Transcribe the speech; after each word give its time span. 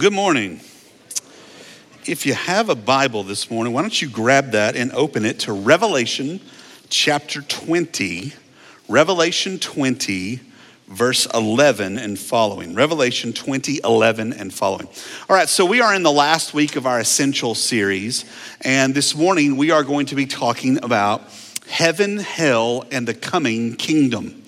Good 0.00 0.14
morning. 0.14 0.60
If 2.06 2.24
you 2.24 2.32
have 2.32 2.70
a 2.70 2.74
Bible 2.74 3.22
this 3.22 3.50
morning, 3.50 3.74
why 3.74 3.82
don't 3.82 4.00
you 4.00 4.08
grab 4.08 4.52
that 4.52 4.74
and 4.74 4.90
open 4.92 5.26
it 5.26 5.40
to 5.40 5.52
Revelation 5.52 6.40
chapter 6.88 7.42
20. 7.42 8.32
Revelation 8.88 9.58
20, 9.58 10.40
verse 10.88 11.26
11 11.34 11.98
and 11.98 12.18
following. 12.18 12.74
Revelation 12.74 13.34
20, 13.34 13.80
11 13.84 14.32
and 14.32 14.54
following. 14.54 14.88
All 15.28 15.36
right, 15.36 15.50
so 15.50 15.66
we 15.66 15.82
are 15.82 15.94
in 15.94 16.02
the 16.02 16.10
last 16.10 16.54
week 16.54 16.76
of 16.76 16.86
our 16.86 16.98
Essential 16.98 17.54
series, 17.54 18.24
and 18.62 18.94
this 18.94 19.14
morning 19.14 19.58
we 19.58 19.70
are 19.70 19.84
going 19.84 20.06
to 20.06 20.14
be 20.14 20.24
talking 20.24 20.82
about 20.82 21.24
heaven, 21.68 22.16
hell, 22.16 22.86
and 22.90 23.06
the 23.06 23.12
coming 23.12 23.76
kingdom. 23.76 24.39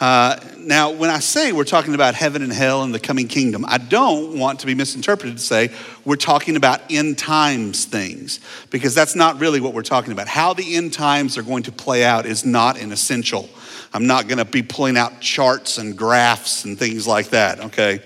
Uh, 0.00 0.40
now, 0.58 0.90
when 0.90 1.08
I 1.08 1.20
say 1.20 1.52
we're 1.52 1.64
talking 1.64 1.94
about 1.94 2.14
heaven 2.14 2.42
and 2.42 2.52
hell 2.52 2.82
and 2.82 2.92
the 2.92 2.98
coming 2.98 3.28
kingdom, 3.28 3.64
I 3.68 3.78
don't 3.78 4.38
want 4.38 4.60
to 4.60 4.66
be 4.66 4.74
misinterpreted 4.74 5.36
to 5.36 5.42
say 5.42 5.70
we're 6.04 6.16
talking 6.16 6.56
about 6.56 6.80
end 6.90 7.16
times 7.16 7.84
things, 7.84 8.40
because 8.70 8.94
that's 8.94 9.14
not 9.14 9.38
really 9.38 9.60
what 9.60 9.72
we're 9.72 9.82
talking 9.82 10.12
about. 10.12 10.26
How 10.26 10.52
the 10.52 10.74
end 10.74 10.92
times 10.92 11.38
are 11.38 11.42
going 11.42 11.62
to 11.64 11.72
play 11.72 12.04
out 12.04 12.26
is 12.26 12.44
not 12.44 12.80
an 12.80 12.90
essential. 12.90 13.48
I'm 13.92 14.08
not 14.08 14.26
going 14.26 14.38
to 14.38 14.44
be 14.44 14.62
pulling 14.62 14.96
out 14.96 15.20
charts 15.20 15.78
and 15.78 15.96
graphs 15.96 16.64
and 16.64 16.76
things 16.76 17.06
like 17.06 17.28
that, 17.28 17.60
okay, 17.60 18.00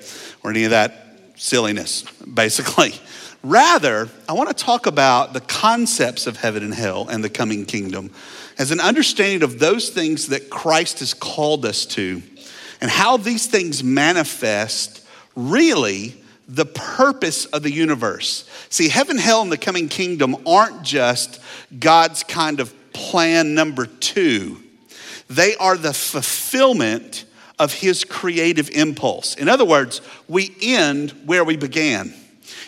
or 0.44 0.50
any 0.50 0.64
of 0.64 0.70
that 0.70 1.32
silliness, 1.36 2.02
basically. 2.22 2.92
Rather, 3.42 4.08
I 4.28 4.34
want 4.34 4.48
to 4.48 4.64
talk 4.64 4.86
about 4.86 5.32
the 5.32 5.40
concepts 5.40 6.26
of 6.26 6.36
heaven 6.36 6.62
and 6.62 6.74
hell 6.74 7.08
and 7.08 7.24
the 7.24 7.30
coming 7.30 7.64
kingdom 7.64 8.10
as 8.58 8.72
an 8.72 8.80
understanding 8.80 9.42
of 9.42 9.58
those 9.58 9.88
things 9.88 10.28
that 10.28 10.50
Christ 10.50 10.98
has 10.98 11.14
called 11.14 11.64
us 11.64 11.86
to 11.86 12.22
and 12.80 12.90
how 12.90 13.16
these 13.16 13.46
things 13.46 13.82
manifest 13.82 15.06
really 15.34 16.20
the 16.48 16.66
purpose 16.66 17.44
of 17.46 17.62
the 17.62 17.70
universe. 17.70 18.48
See, 18.70 18.88
heaven, 18.88 19.18
hell, 19.18 19.42
and 19.42 19.52
the 19.52 19.58
coming 19.58 19.88
kingdom 19.88 20.36
aren't 20.46 20.82
just 20.82 21.40
God's 21.78 22.24
kind 22.24 22.60
of 22.60 22.74
plan 22.92 23.54
number 23.54 23.86
two, 23.86 24.60
they 25.28 25.54
are 25.56 25.76
the 25.76 25.92
fulfillment 25.92 27.26
of 27.58 27.72
his 27.72 28.04
creative 28.04 28.70
impulse. 28.70 29.34
In 29.34 29.48
other 29.48 29.64
words, 29.64 30.00
we 30.26 30.54
end 30.62 31.10
where 31.26 31.44
we 31.44 31.56
began. 31.56 32.14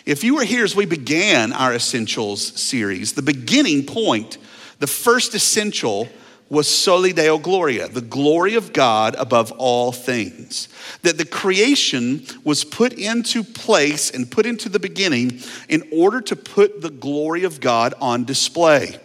If 0.04 0.24
you 0.24 0.34
were 0.34 0.44
here 0.44 0.64
as 0.64 0.76
we 0.76 0.84
began 0.84 1.52
our 1.52 1.74
Essentials 1.74 2.60
series, 2.60 3.14
the 3.14 3.22
beginning 3.22 3.86
point 3.86 4.36
the 4.80 4.86
first 4.86 5.34
essential 5.34 6.08
was 6.48 6.68
soli 6.68 7.12
deo 7.12 7.38
gloria, 7.38 7.86
the 7.88 8.00
glory 8.00 8.56
of 8.56 8.72
God 8.72 9.14
above 9.16 9.52
all 9.52 9.92
things. 9.92 10.68
That 11.02 11.16
the 11.16 11.24
creation 11.24 12.26
was 12.42 12.64
put 12.64 12.92
into 12.92 13.44
place 13.44 14.10
and 14.10 14.28
put 14.28 14.46
into 14.46 14.68
the 14.68 14.80
beginning 14.80 15.40
in 15.68 15.88
order 15.92 16.20
to 16.22 16.34
put 16.34 16.82
the 16.82 16.90
glory 16.90 17.44
of 17.44 17.60
God 17.60 17.94
on 18.00 18.24
display. 18.24 18.98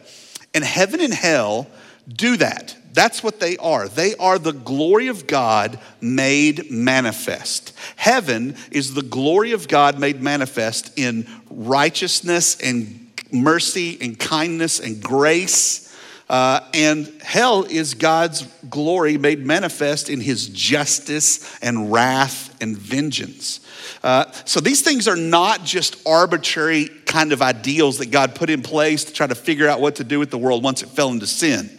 And 0.56 0.64
heaven 0.64 1.00
and 1.00 1.14
hell 1.14 1.68
do 2.12 2.36
that. 2.38 2.76
That's 2.94 3.22
what 3.22 3.40
they 3.40 3.58
are. 3.58 3.88
They 3.90 4.16
are 4.16 4.40
the 4.40 4.54
glory 4.54 5.08
of 5.08 5.28
God 5.28 5.80
made 6.02 6.72
manifest. 6.72 7.74
Heaven 7.98 8.56
is 8.72 8.94
the 8.94 9.02
glory 9.02 9.52
of 9.52 9.68
God 9.68 10.00
made 10.00 10.22
manifest 10.22 10.98
in 10.98 11.28
righteousness 11.50 12.60
and 12.62 13.05
mercy 13.44 13.98
and 14.02 14.18
kindness 14.18 14.80
and 14.80 15.02
grace. 15.02 15.82
Uh, 16.28 16.60
and 16.74 17.12
hell 17.22 17.64
is 17.64 17.94
God's 17.94 18.42
glory 18.68 19.18
made 19.18 19.46
manifest 19.46 20.10
in 20.10 20.20
his 20.20 20.48
justice 20.48 21.60
and 21.62 21.92
wrath 21.92 22.56
and 22.62 22.76
vengeance. 22.76 23.60
Uh, 24.04 24.32
so 24.46 24.60
these 24.60 24.82
things 24.82 25.08
are 25.08 25.16
not 25.16 25.64
just 25.64 26.06
arbitrary 26.08 26.90
kind 27.06 27.32
of 27.32 27.42
ideals 27.42 28.00
that 28.00 28.08
God 28.12 28.34
put 28.34 28.50
in 28.50 28.64
place 28.64 29.04
to 29.06 29.14
try 29.14 29.28
to 29.28 29.36
figure 29.36 29.68
out 29.68 29.82
what 29.82 29.96
to 29.96 30.04
do 30.04 30.18
with 30.18 30.32
the 30.32 30.38
world 30.38 30.64
once 30.64 30.82
it 30.82 30.90
fell 30.90 31.10
into 31.10 31.28
sin. 31.28 31.70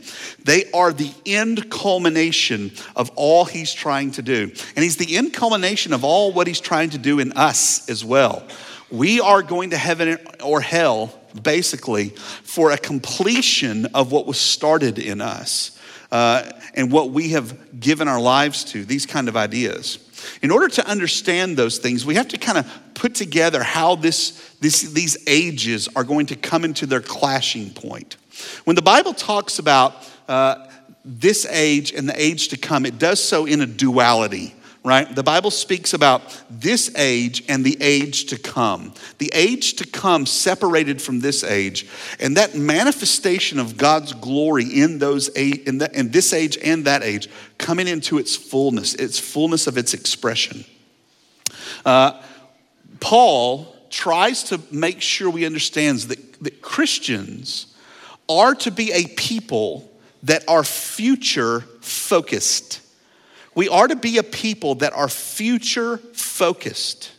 They 0.45 0.71
are 0.73 0.93
the 0.93 1.13
end 1.27 1.71
culmination 1.71 2.71
of 2.95 3.11
all 3.17 3.45
he's 3.45 3.73
trying 3.73 4.13
to 4.13 4.23
do. 4.23 4.53
And 4.77 4.83
he's 4.85 4.97
the 4.97 5.17
end 5.17 5.35
culmination 5.35 5.93
of 5.93 6.05
all 6.05 6.33
what 6.33 6.47
he's 6.47 6.61
trying 6.61 6.91
to 6.91 6.99
do 6.99 7.19
in 7.19 7.33
us 7.33 7.89
as 7.89 8.05
well. 8.05 8.45
We 8.91 9.21
are 9.21 9.43
going 9.43 9.71
to 9.71 9.77
heaven 9.77 10.19
or 10.43 10.61
hell 10.61 11.13
basically, 11.43 12.11
for 12.43 12.71
a 12.71 12.79
completion 12.79 13.87
of 13.87 14.13
what 14.13 14.27
was 14.27 14.39
started 14.39 14.99
in 14.99 15.21
us 15.21 15.79
uh, 16.11 16.51
and 16.75 16.91
what 16.91 17.11
we 17.11 17.31
have 17.31 17.81
given 17.81 18.09
our 18.09 18.21
lives 18.21 18.65
to, 18.65 18.85
these 18.85 19.07
kind 19.07 19.29
of 19.29 19.37
ideas. 19.37 19.99
In 20.43 20.51
order 20.51 20.69
to 20.69 20.87
understand 20.87 21.57
those 21.57 21.79
things, 21.79 22.05
we 22.05 22.15
have 22.15 22.29
to 22.29 22.39
kind 22.39 22.59
of 22.59 22.81
put 22.95 23.15
together 23.15 23.63
how 23.63 23.97
this, 23.97 24.55
this, 24.61 24.83
these 24.83 25.17
ages 25.27 25.89
are 25.95 26.05
going 26.05 26.27
to 26.27 26.37
come 26.37 26.65
into 26.65 26.87
their 26.87 27.03
clashing 27.03 27.71
point. 27.71 28.17
When 28.65 28.77
the 28.77 28.83
Bible 28.83 29.13
talks 29.13 29.59
about 29.59 29.95
uh, 30.29 30.67
this 31.05 31.47
age 31.47 31.93
and 31.93 32.09
the 32.09 32.21
age 32.21 32.49
to 32.49 32.57
come, 32.57 32.87
it 32.87 32.99
does 32.99 33.23
so 33.23 33.47
in 33.47 33.61
a 33.61 33.67
duality 33.67 34.55
right? 34.87 35.13
The 35.17 35.25
Bible 35.25 35.51
speaks 35.51 35.95
about 35.95 36.23
this 36.49 36.95
age 36.97 37.43
and 37.49 37.65
the 37.65 37.77
age 37.81 38.27
to 38.27 38.39
come. 38.39 38.95
The 39.19 39.33
age 39.35 39.75
to 39.75 39.87
come 39.87 40.27
separated 40.27 41.03
from 41.03 41.19
this 41.19 41.43
age, 41.43 41.89
and 42.21 42.37
that 42.37 42.55
manifestation 42.55 43.59
of 43.59 43.77
God's 43.77 44.13
glory 44.13 44.65
in 44.65 45.01
those 45.01 45.29
eight, 45.35 45.67
in, 45.67 45.79
the, 45.79 45.91
in 45.99 46.13
this 46.13 46.33
age 46.33 46.57
and 46.63 46.85
that 46.85 47.03
age 47.03 47.29
coming 47.59 47.89
into 47.89 48.19
its 48.19 48.37
fullness, 48.37 48.95
its 48.95 49.19
fullness 49.19 49.67
of 49.67 49.77
its 49.77 49.93
expression. 49.93 50.65
Uh, 51.85 52.23
Paul 53.01 53.75
tries 53.91 54.45
to 54.45 54.61
make 54.71 55.01
sure 55.01 55.29
we 55.29 55.45
understand 55.47 55.99
that, 55.99 56.45
that 56.45 56.63
Christians 56.63 57.75
are 58.29 58.55
to 58.55 58.71
be 58.71 58.93
a 58.93 59.09
people 59.17 59.91
that 60.23 60.45
are 60.47 60.63
future 60.63 61.63
focused. 61.81 62.86
We 63.57 63.69
are 63.71 63.89
to 63.89 63.97
be 63.97 64.19
a 64.19 64.23
people 64.23 64.77
that 64.77 64.93
are 64.93 65.09
future 65.09 65.97
focused. 65.97 67.11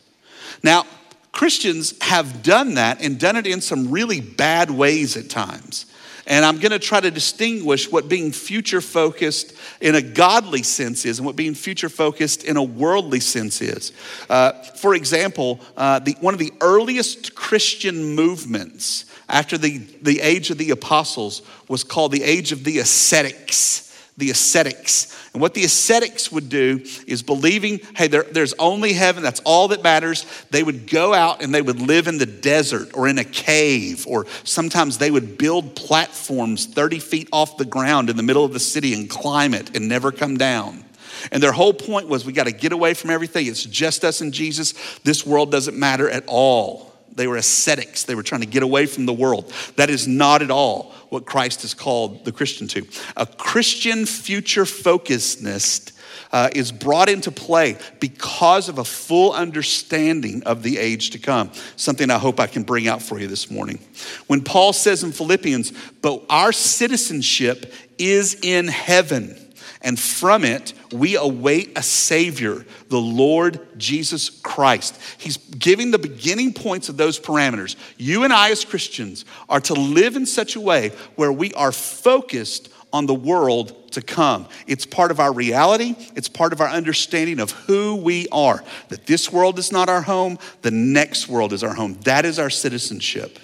Now, 0.62 0.86
Christians 1.32 1.94
have 2.00 2.42
done 2.42 2.74
that 2.74 3.02
and 3.02 3.18
done 3.18 3.36
it 3.36 3.46
in 3.46 3.60
some 3.60 3.90
really 3.90 4.20
bad 4.20 4.70
ways 4.70 5.16
at 5.16 5.28
times. 5.28 5.86
And 6.28 6.44
I'm 6.44 6.58
going 6.58 6.72
to 6.72 6.78
try 6.78 7.00
to 7.00 7.10
distinguish 7.10 7.90
what 7.90 8.08
being 8.08 8.32
future 8.32 8.80
focused 8.80 9.54
in 9.80 9.94
a 9.94 10.02
godly 10.02 10.62
sense 10.62 11.04
is 11.06 11.18
and 11.18 11.26
what 11.26 11.36
being 11.36 11.54
future 11.54 11.88
focused 11.88 12.44
in 12.44 12.56
a 12.56 12.62
worldly 12.62 13.20
sense 13.20 13.60
is. 13.60 13.92
Uh, 14.28 14.52
for 14.52 14.94
example, 14.94 15.58
uh, 15.76 15.98
the, 16.00 16.16
one 16.20 16.34
of 16.34 16.40
the 16.40 16.52
earliest 16.60 17.34
Christian 17.34 18.14
movements 18.14 19.06
after 19.28 19.58
the, 19.58 19.78
the 20.02 20.20
age 20.20 20.50
of 20.50 20.58
the 20.58 20.70
apostles 20.70 21.42
was 21.66 21.82
called 21.82 22.12
the 22.12 22.22
age 22.22 22.52
of 22.52 22.62
the 22.62 22.78
ascetics 22.78 23.87
the 24.18 24.30
ascetics. 24.30 25.16
And 25.32 25.40
what 25.40 25.54
the 25.54 25.64
ascetics 25.64 26.30
would 26.32 26.48
do 26.48 26.84
is 27.06 27.22
believing, 27.22 27.80
hey, 27.96 28.08
there, 28.08 28.24
there's 28.24 28.52
only 28.54 28.92
heaven, 28.92 29.22
that's 29.22 29.40
all 29.40 29.68
that 29.68 29.82
matters. 29.82 30.26
They 30.50 30.62
would 30.62 30.90
go 30.90 31.14
out 31.14 31.40
and 31.40 31.54
they 31.54 31.62
would 31.62 31.80
live 31.80 32.08
in 32.08 32.18
the 32.18 32.26
desert 32.26 32.90
or 32.94 33.06
in 33.08 33.18
a 33.18 33.24
cave, 33.24 34.06
or 34.08 34.26
sometimes 34.42 34.98
they 34.98 35.12
would 35.12 35.38
build 35.38 35.76
platforms 35.76 36.66
30 36.66 36.98
feet 36.98 37.28
off 37.32 37.56
the 37.56 37.64
ground 37.64 38.10
in 38.10 38.16
the 38.16 38.22
middle 38.22 38.44
of 38.44 38.52
the 38.52 38.60
city 38.60 38.92
and 38.92 39.08
climb 39.08 39.54
it 39.54 39.74
and 39.76 39.88
never 39.88 40.10
come 40.10 40.36
down. 40.36 40.84
And 41.30 41.42
their 41.42 41.52
whole 41.52 41.72
point 41.72 42.08
was 42.08 42.24
we 42.24 42.32
got 42.32 42.44
to 42.44 42.52
get 42.52 42.72
away 42.72 42.94
from 42.94 43.10
everything. 43.10 43.46
It's 43.46 43.64
just 43.64 44.04
us 44.04 44.20
and 44.20 44.34
Jesus. 44.34 44.74
This 45.04 45.24
world 45.24 45.52
doesn't 45.52 45.78
matter 45.78 46.10
at 46.10 46.24
all. 46.26 46.92
They 47.14 47.26
were 47.26 47.36
ascetics. 47.36 48.04
They 48.04 48.14
were 48.14 48.22
trying 48.22 48.42
to 48.42 48.46
get 48.46 48.62
away 48.62 48.86
from 48.86 49.06
the 49.06 49.12
world. 49.12 49.52
That 49.76 49.90
is 49.90 50.06
not 50.06 50.42
at 50.42 50.50
all 50.50 50.94
what 51.08 51.26
Christ 51.26 51.62
has 51.62 51.74
called 51.74 52.24
the 52.24 52.32
Christian 52.32 52.68
to. 52.68 52.86
A 53.16 53.26
Christian 53.26 54.06
future 54.06 54.64
focusedness 54.64 55.92
uh, 56.32 56.50
is 56.54 56.72
brought 56.72 57.08
into 57.08 57.30
play 57.30 57.76
because 58.00 58.68
of 58.68 58.78
a 58.78 58.84
full 58.84 59.32
understanding 59.32 60.42
of 60.44 60.62
the 60.62 60.78
age 60.78 61.10
to 61.10 61.18
come. 61.18 61.50
Something 61.76 62.10
I 62.10 62.18
hope 62.18 62.38
I 62.40 62.46
can 62.46 62.62
bring 62.62 62.88
out 62.88 63.02
for 63.02 63.18
you 63.18 63.26
this 63.26 63.50
morning. 63.50 63.78
When 64.26 64.42
Paul 64.42 64.72
says 64.72 65.02
in 65.02 65.12
Philippians, 65.12 65.72
but 66.02 66.22
our 66.28 66.52
citizenship 66.52 67.72
is 67.98 68.38
in 68.42 68.68
heaven 68.68 69.36
and 69.82 69.98
from 69.98 70.44
it 70.44 70.72
we 70.92 71.16
await 71.16 71.76
a 71.76 71.82
Savior, 71.82 72.64
the 72.88 73.00
Lord 73.00 73.60
Jesus 73.78 74.30
Christ. 74.30 75.00
He's 75.18 75.36
giving 75.36 75.90
the 75.90 75.98
beginning 75.98 76.52
points 76.52 76.88
of 76.88 76.96
those 76.96 77.18
parameters. 77.18 77.76
You 77.96 78.24
and 78.24 78.32
I, 78.32 78.50
as 78.50 78.64
Christians, 78.64 79.24
are 79.48 79.60
to 79.60 79.74
live 79.74 80.16
in 80.16 80.26
such 80.26 80.56
a 80.56 80.60
way 80.60 80.90
where 81.16 81.32
we 81.32 81.52
are 81.54 81.72
focused 81.72 82.70
on 82.92 83.06
the 83.06 83.14
world 83.14 83.92
to 83.92 84.00
come. 84.00 84.48
It's 84.66 84.86
part 84.86 85.10
of 85.10 85.20
our 85.20 85.32
reality, 85.32 85.94
it's 86.16 86.28
part 86.28 86.52
of 86.52 86.60
our 86.60 86.68
understanding 86.68 87.38
of 87.38 87.50
who 87.50 87.96
we 87.96 88.28
are. 88.32 88.64
That 88.88 89.06
this 89.06 89.30
world 89.30 89.58
is 89.58 89.70
not 89.70 89.88
our 89.88 90.02
home, 90.02 90.38
the 90.62 90.70
next 90.70 91.28
world 91.28 91.52
is 91.52 91.62
our 91.62 91.74
home. 91.74 91.94
That 92.04 92.24
is 92.24 92.38
our 92.38 92.50
citizenship. 92.50 93.38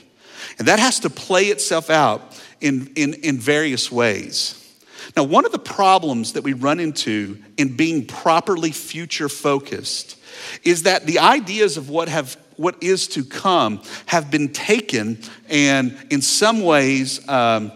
And 0.58 0.68
that 0.68 0.78
has 0.78 1.00
to 1.00 1.10
play 1.10 1.44
itself 1.46 1.90
out 1.90 2.40
in, 2.60 2.92
in, 2.96 3.14
in 3.14 3.38
various 3.38 3.90
ways. 3.92 4.63
Now, 5.16 5.22
one 5.22 5.46
of 5.46 5.52
the 5.52 5.58
problems 5.60 6.32
that 6.32 6.42
we 6.42 6.54
run 6.54 6.80
into 6.80 7.38
in 7.56 7.76
being 7.76 8.06
properly 8.06 8.72
future 8.72 9.28
focused 9.28 10.18
is 10.64 10.82
that 10.84 11.06
the 11.06 11.20
ideas 11.20 11.76
of 11.76 11.88
what 11.88 12.08
have 12.08 12.36
what 12.56 12.82
is 12.82 13.08
to 13.08 13.24
come 13.24 13.82
have 14.06 14.30
been 14.30 14.52
taken 14.52 15.18
and, 15.48 15.96
in 16.10 16.22
some 16.22 16.62
ways, 16.62 17.26
um, 17.28 17.72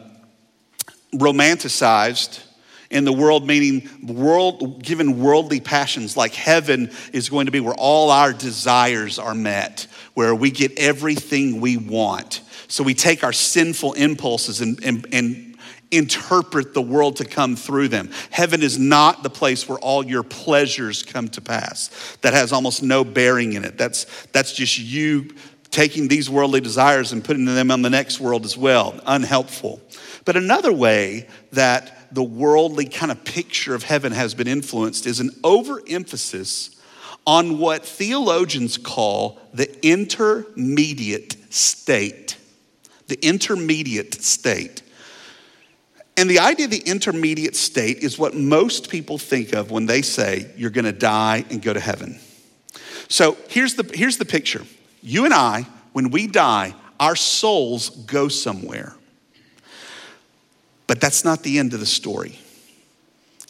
romanticized 1.12 2.42
in 2.90 3.04
the 3.04 3.12
world, 3.12 3.46
meaning 3.46 3.88
world, 4.06 4.82
given 4.82 5.20
worldly 5.20 5.60
passions, 5.60 6.16
like 6.16 6.34
heaven 6.34 6.90
is 7.12 7.28
going 7.28 7.46
to 7.46 7.52
be 7.52 7.60
where 7.60 7.74
all 7.74 8.10
our 8.10 8.32
desires 8.32 9.18
are 9.18 9.34
met, 9.34 9.86
where 10.14 10.34
we 10.34 10.50
get 10.50 10.78
everything 10.78 11.60
we 11.60 11.76
want. 11.76 12.40
So 12.68 12.82
we 12.82 12.94
take 12.94 13.24
our 13.24 13.32
sinful 13.32 13.94
impulses 13.94 14.60
and, 14.60 14.82
and, 14.84 15.06
and 15.12 15.47
interpret 15.90 16.74
the 16.74 16.82
world 16.82 17.16
to 17.16 17.24
come 17.24 17.56
through 17.56 17.88
them. 17.88 18.10
Heaven 18.30 18.62
is 18.62 18.78
not 18.78 19.22
the 19.22 19.30
place 19.30 19.68
where 19.68 19.78
all 19.78 20.04
your 20.04 20.22
pleasures 20.22 21.02
come 21.02 21.28
to 21.30 21.40
pass. 21.40 22.16
That 22.22 22.34
has 22.34 22.52
almost 22.52 22.82
no 22.82 23.04
bearing 23.04 23.54
in 23.54 23.64
it. 23.64 23.78
That's, 23.78 24.04
that's 24.26 24.52
just 24.52 24.78
you 24.78 25.34
taking 25.70 26.08
these 26.08 26.30
worldly 26.30 26.60
desires 26.60 27.12
and 27.12 27.24
putting 27.24 27.44
them 27.44 27.70
on 27.70 27.82
the 27.82 27.90
next 27.90 28.20
world 28.20 28.44
as 28.44 28.56
well. 28.56 28.98
Unhelpful. 29.06 29.80
But 30.24 30.36
another 30.36 30.72
way 30.72 31.28
that 31.52 32.14
the 32.14 32.22
worldly 32.22 32.86
kind 32.86 33.12
of 33.12 33.24
picture 33.24 33.74
of 33.74 33.82
heaven 33.82 34.12
has 34.12 34.34
been 34.34 34.46
influenced 34.46 35.06
is 35.06 35.20
an 35.20 35.30
overemphasis 35.44 36.76
on 37.26 37.58
what 37.58 37.84
theologians 37.84 38.78
call 38.78 39.38
the 39.52 39.86
intermediate 39.86 41.36
state. 41.52 42.36
The 43.08 43.18
intermediate 43.26 44.14
state. 44.22 44.82
And 46.18 46.28
the 46.28 46.40
idea 46.40 46.64
of 46.64 46.72
the 46.72 46.82
intermediate 46.84 47.54
state 47.54 47.98
is 47.98 48.18
what 48.18 48.34
most 48.34 48.90
people 48.90 49.18
think 49.18 49.52
of 49.52 49.70
when 49.70 49.86
they 49.86 50.02
say 50.02 50.50
you're 50.56 50.68
going 50.68 50.84
to 50.84 50.90
die 50.90 51.44
and 51.48 51.62
go 51.62 51.72
to 51.72 51.78
heaven. 51.78 52.18
So 53.06 53.36
here's 53.48 53.76
the, 53.76 53.88
here's 53.94 54.16
the 54.18 54.24
picture 54.24 54.64
you 55.00 55.26
and 55.26 55.32
I, 55.32 55.64
when 55.92 56.10
we 56.10 56.26
die, 56.26 56.74
our 56.98 57.14
souls 57.14 57.90
go 57.90 58.26
somewhere. 58.26 58.96
But 60.88 61.00
that's 61.00 61.24
not 61.24 61.44
the 61.44 61.60
end 61.60 61.72
of 61.72 61.78
the 61.78 61.86
story. 61.86 62.36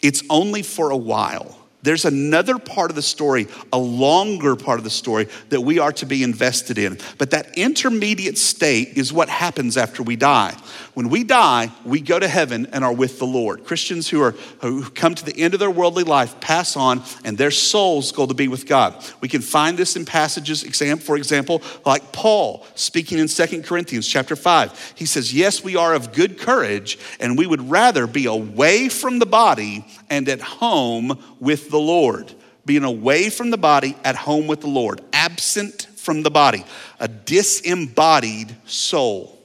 It's 0.03 0.23
only 0.29 0.63
for 0.63 0.91
a 0.91 0.97
while. 0.97 1.58
There's 1.83 2.05
another 2.05 2.59
part 2.59 2.91
of 2.91 2.97
the 2.97 3.03
story, 3.03 3.47
a 3.73 3.79
longer 3.79 4.57
part 4.57 4.79
of 4.79 4.85
the 4.85 4.91
story 4.91 5.29
that 5.51 5.61
we 5.61 5.79
are 5.79 5.93
to 5.93 6.07
be 6.07 6.25
invested 6.25 6.77
in. 6.77 6.99
But 7.19 7.31
that 7.31 7.57
intermediate 7.57 8.37
state 8.37 8.97
is 8.97 9.13
what 9.13 9.29
happens 9.29 9.77
after 9.77 10.03
we 10.03 10.17
die. 10.17 10.57
When 10.95 11.09
we 11.09 11.23
die, 11.23 11.71
we 11.85 12.01
go 12.01 12.19
to 12.19 12.27
heaven 12.27 12.67
and 12.73 12.85
are 12.85 12.93
with 12.93 13.21
the 13.21 13.27
Lord. 13.27 13.65
Christians 13.65 14.09
who 14.09 14.21
are 14.23 14.33
who 14.61 14.91
come 14.91 15.15
to 15.15 15.25
the 15.25 15.39
end 15.39 15.55
of 15.55 15.61
their 15.61 15.71
worldly 15.71 16.03
life 16.03 16.41
pass 16.41 16.77
on 16.77 17.03
and 17.25 17.39
their 17.39 17.53
souls 17.53 18.11
go 18.11 18.27
to 18.27 18.35
be 18.35 18.49
with 18.49 18.67
God. 18.67 18.97
We 19.21 19.29
can 19.29 19.41
find 19.41 19.79
this 19.79 19.95
in 19.95 20.05
passages, 20.05 20.65
for 21.05 21.17
example, 21.17 21.63
like 21.87 22.11
Paul 22.13 22.67
speaking 22.75 23.19
in 23.19 23.29
Second 23.29 23.63
Corinthians 23.65 24.09
chapter 24.09 24.35
5. 24.35 24.95
He 24.97 25.07
says, 25.07 25.33
Yes, 25.33 25.63
we 25.63 25.77
are 25.77 25.95
of 25.95 26.13
good 26.13 26.39
courage, 26.39 26.99
and 27.21 27.39
we 27.39 27.47
would 27.47 27.71
rather 27.71 28.09
be 28.09 28.27
away 28.27 28.89
from 28.89 29.21
the 29.21 29.27
body 29.27 29.85
and 30.11 30.29
at 30.29 30.41
home 30.41 31.23
with 31.39 31.68
the 31.71 31.79
Lord. 31.79 32.33
Being 32.67 32.85
away 32.85 33.31
from 33.31 33.51
the 33.51 33.57
body, 33.57 33.97
at 34.05 34.15
home 34.15 34.47
with 34.47 34.61
the 34.61 34.69
Lord, 34.69 35.01
absent 35.13 35.89
from 35.97 36.23
the 36.23 36.31
body, 36.31 36.65
a 37.01 37.09
disembodied 37.09 38.55
soul 38.67 39.39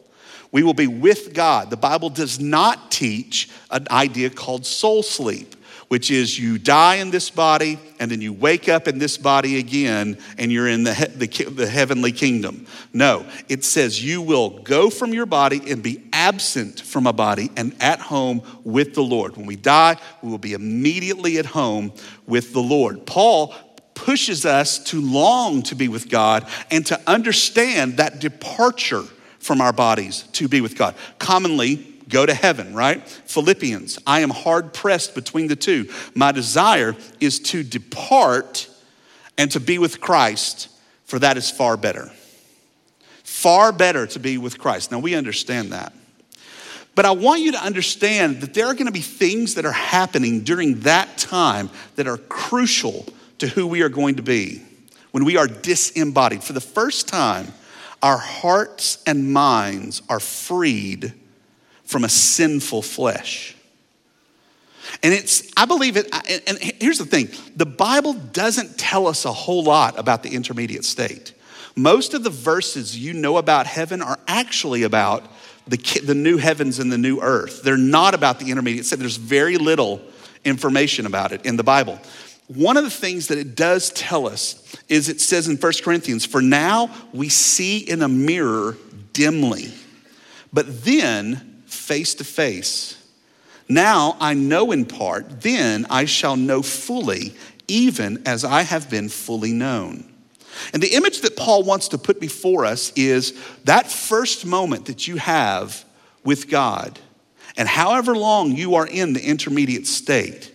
we 0.54 0.62
will 0.62 0.76
be 0.76 0.88
with 0.88 1.34
God. 1.34 1.72
The 1.72 1.78
Bible 1.78 2.12
does 2.12 2.40
not 2.40 2.92
teach 2.92 3.50
an 3.72 3.88
idea 3.90 4.30
called 4.30 4.68
soul 4.68 5.02
sleep, 5.02 5.56
which 5.94 6.10
is 6.10 6.40
you 6.40 6.58
die 6.58 6.96
in 6.96 7.12
this 7.12 7.30
body 7.30 7.78
and 8.00 8.10
then 8.10 8.20
you 8.20 8.34
wake 8.34 8.68
up 8.68 8.88
in 8.88 8.98
this 8.98 9.16
body 9.16 9.60
again 9.60 10.18
and 10.40 10.52
you're 10.52 10.68
in 10.68 10.84
the, 10.84 10.92
the, 11.16 11.28
the 11.52 11.68
heavenly 11.68 12.12
kingdom. 12.12 12.66
No, 12.94 13.28
it 13.48 13.64
says 13.64 14.04
you 14.04 14.20
will 14.20 14.50
go 14.62 14.90
from 14.90 15.14
your 15.14 15.28
body 15.28 15.62
and 15.70 15.84
be 15.84 16.04
absent 16.12 16.82
from 16.82 17.06
a 17.06 17.14
body 17.14 17.52
and 17.56 17.76
at 17.80 18.00
home 18.00 18.42
with 18.64 18.96
the 18.96 19.04
Lord. 19.04 19.38
When 19.38 19.46
we 19.46 19.56
die, 19.56 19.98
we 20.24 20.32
will 20.32 20.40
be 20.40 20.54
immediately 20.54 21.38
at 21.38 21.46
home 21.46 21.94
with 22.26 22.54
the 22.54 22.60
Lord. 22.60 23.06
Paul 23.06 23.54
pushes 23.94 24.48
us 24.48 24.80
to 24.86 25.00
long 25.00 25.62
to 25.62 25.76
be 25.76 25.90
with 25.90 26.10
God 26.10 26.48
and 26.72 26.84
to 26.88 27.00
understand 27.06 27.98
that 27.98 28.18
departure 28.18 29.04
from 29.38 29.62
our 29.62 29.74
bodies 29.74 30.24
to 30.32 30.48
be 30.48 30.60
with 30.60 30.76
God. 30.76 30.96
Commonly, 31.20 31.93
go 32.10 32.26
to 32.26 32.34
heaven, 32.34 32.74
right? 32.74 33.08
Philippians, 33.08 34.00
I 34.06 34.22
am 34.22 34.30
hard 34.30 34.74
pressed 34.74 35.16
between 35.16 35.48
the 35.48 35.56
two. 35.56 35.90
My 36.16 36.32
desire 36.32 36.96
is 37.20 37.40
to 37.40 37.64
depart 37.64 38.70
and 39.38 39.52
to 39.52 39.60
be 39.60 39.78
with 39.80 40.00
Christ, 40.02 40.70
for 41.06 41.20
that 41.20 41.38
is 41.38 41.50
far 41.50 41.78
better. 41.78 42.12
Far 43.24 43.72
better 43.72 44.06
to 44.08 44.20
be 44.20 44.38
with 44.38 44.60
Christ. 44.60 44.92
Now, 44.92 45.00
we 45.00 45.16
understand 45.16 45.72
that. 45.72 45.94
But 46.96 47.06
I 47.06 47.12
want 47.12 47.42
you 47.42 47.54
to 47.54 47.64
understand 47.64 48.42
that 48.42 48.54
there 48.54 48.68
are 48.68 48.74
going 48.74 48.86
to 48.86 48.92
be 48.92 49.02
things 49.02 49.56
that 49.56 49.66
are 49.66 49.72
happening 49.72 50.42
during 50.42 50.82
that 50.82 51.18
time 51.18 51.70
that 51.96 52.08
are 52.08 52.18
crucial 52.18 53.06
to 53.40 53.48
who 53.48 53.66
we 53.66 53.82
are 53.82 53.90
going 53.90 54.16
to 54.16 54.24
be 54.24 54.62
when 55.12 55.26
we 55.26 55.38
are 55.38 55.48
disembodied. 55.48 56.44
For 56.44 56.54
the 56.54 56.62
first 56.62 57.08
time, 57.08 57.48
our 58.04 58.18
hearts 58.18 59.02
and 59.08 59.34
minds 59.34 60.02
are 60.10 60.20
freed 60.20 61.14
from 61.94 62.04
a 62.04 62.10
sinful 62.10 62.82
flesh. 62.82 63.56
And 65.04 65.14
it's, 65.14 65.52
I 65.56 65.66
believe 65.66 65.96
it, 65.96 66.10
and 66.48 66.58
here's 66.58 66.98
the 66.98 67.06
thing 67.06 67.30
the 67.56 67.68
Bible 67.68 68.14
doesn't 68.14 68.80
tell 68.80 69.06
us 69.06 69.26
a 69.26 69.32
whole 69.32 69.64
lot 69.64 70.00
about 70.00 70.24
the 70.24 70.30
intermediate 70.30 70.86
state. 70.86 71.34
Most 71.76 72.16
of 72.16 72.24
the 72.24 72.32
verses 72.32 72.98
you 72.98 73.14
know 73.14 73.38
about 73.38 73.68
heaven 73.68 74.02
are 74.02 74.18
actually 74.28 74.82
about 74.82 75.24
the, 75.68 75.78
the 76.04 76.16
new 76.16 76.38
heavens 76.38 76.80
and 76.80 76.92
the 76.92 76.98
new 76.98 77.22
earth. 77.22 77.62
They're 77.62 77.78
not 77.78 78.16
about 78.16 78.40
the 78.40 78.50
intermediate 78.50 78.88
state. 78.88 78.98
There's 78.98 79.18
very 79.18 79.58
little 79.58 80.02
information 80.44 81.06
about 81.06 81.32
it 81.32 81.46
in 81.46 81.58
the 81.58 81.64
Bible. 81.64 82.00
One 82.48 82.76
of 82.76 82.84
the 82.84 82.90
things 82.90 83.28
that 83.28 83.38
it 83.38 83.56
does 83.56 83.92
tell 83.92 84.28
us 84.28 84.76
is 84.90 85.10
it 85.10 85.22
says 85.22 85.48
in 85.48 85.58
1 85.58 85.74
Corinthians, 85.84 86.26
For 86.26 86.42
now 86.42 86.90
we 87.14 87.30
see 87.30 87.78
in 87.78 88.02
a 88.02 88.10
mirror 88.10 88.78
dimly, 89.14 89.72
but 90.52 90.84
then 90.84 91.53
face 91.74 92.16
to 92.16 92.24
face. 92.24 92.98
Now 93.68 94.16
I 94.20 94.34
know 94.34 94.72
in 94.72 94.86
part, 94.86 95.42
then 95.42 95.86
I 95.90 96.06
shall 96.06 96.36
know 96.36 96.62
fully, 96.62 97.34
even 97.68 98.22
as 98.26 98.44
I 98.44 98.62
have 98.62 98.90
been 98.90 99.10
fully 99.10 99.52
known. 99.52 100.14
And 100.74 100.84
the 100.84 100.94
image 100.94 101.22
that 101.22 101.36
Paul 101.36 101.64
wants 101.64 101.88
to 101.90 101.98
put 101.98 102.20
before 102.20 102.66
us 102.66 102.92
is 102.96 103.34
that 103.64 103.92
first 103.92 104.46
moment 104.46 104.86
that 104.86 105.08
you 105.08 105.18
have 105.18 105.84
with 106.24 106.50
God, 106.50 107.00
and 107.58 107.68
however 107.68 108.16
long 108.16 108.52
you 108.52 108.76
are 108.76 108.88
in 108.88 109.14
the 109.14 109.26
intermediate 109.26 109.88
state 109.88 110.53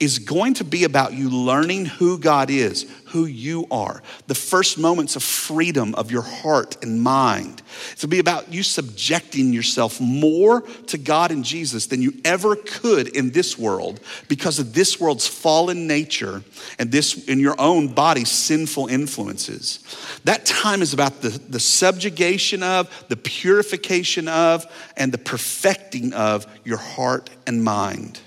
is 0.00 0.18
going 0.18 0.54
to 0.54 0.64
be 0.64 0.84
about 0.84 1.12
you 1.12 1.30
learning 1.30 1.86
who 1.86 2.18
God 2.18 2.50
is, 2.50 2.90
who 3.06 3.26
you 3.26 3.66
are, 3.70 4.02
the 4.26 4.34
first 4.34 4.76
moments 4.76 5.14
of 5.14 5.22
freedom 5.22 5.94
of 5.94 6.10
your 6.10 6.22
heart 6.22 6.82
and 6.82 7.00
mind. 7.00 7.62
It'll 7.92 8.08
be 8.08 8.18
about 8.18 8.52
you 8.52 8.64
subjecting 8.64 9.52
yourself 9.52 10.00
more 10.00 10.62
to 10.88 10.98
God 10.98 11.30
and 11.30 11.44
Jesus 11.44 11.86
than 11.86 12.02
you 12.02 12.12
ever 12.24 12.56
could 12.56 13.16
in 13.16 13.30
this 13.30 13.56
world 13.56 14.00
because 14.28 14.58
of 14.58 14.74
this 14.74 15.00
world's 15.00 15.28
fallen 15.28 15.86
nature 15.86 16.42
and 16.78 16.90
this 16.90 17.28
in 17.28 17.38
your 17.38 17.54
own 17.60 17.88
body's 17.88 18.30
sinful 18.30 18.88
influences. 18.88 19.78
That 20.24 20.44
time 20.44 20.82
is 20.82 20.92
about 20.92 21.22
the, 21.22 21.28
the 21.28 21.60
subjugation 21.60 22.64
of, 22.64 22.90
the 23.08 23.16
purification 23.16 24.26
of, 24.26 24.66
and 24.96 25.12
the 25.12 25.18
perfecting 25.18 26.12
of 26.14 26.46
your 26.64 26.78
heart 26.78 27.30
and 27.46 27.62
mind 27.62 28.20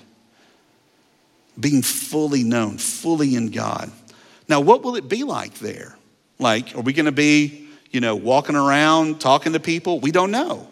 being 1.58 1.82
fully 1.82 2.44
known, 2.44 2.78
fully 2.78 3.34
in 3.34 3.50
God. 3.50 3.90
Now, 4.48 4.60
what 4.60 4.82
will 4.82 4.96
it 4.96 5.08
be 5.08 5.24
like 5.24 5.54
there? 5.54 5.96
Like, 6.38 6.74
are 6.76 6.80
we 6.80 6.92
going 6.92 7.06
to 7.06 7.12
be, 7.12 7.68
you 7.90 8.00
know, 8.00 8.16
walking 8.16 8.56
around 8.56 9.20
talking 9.20 9.52
to 9.52 9.60
people? 9.60 10.00
We 10.00 10.10
don't 10.10 10.30
know. 10.30 10.68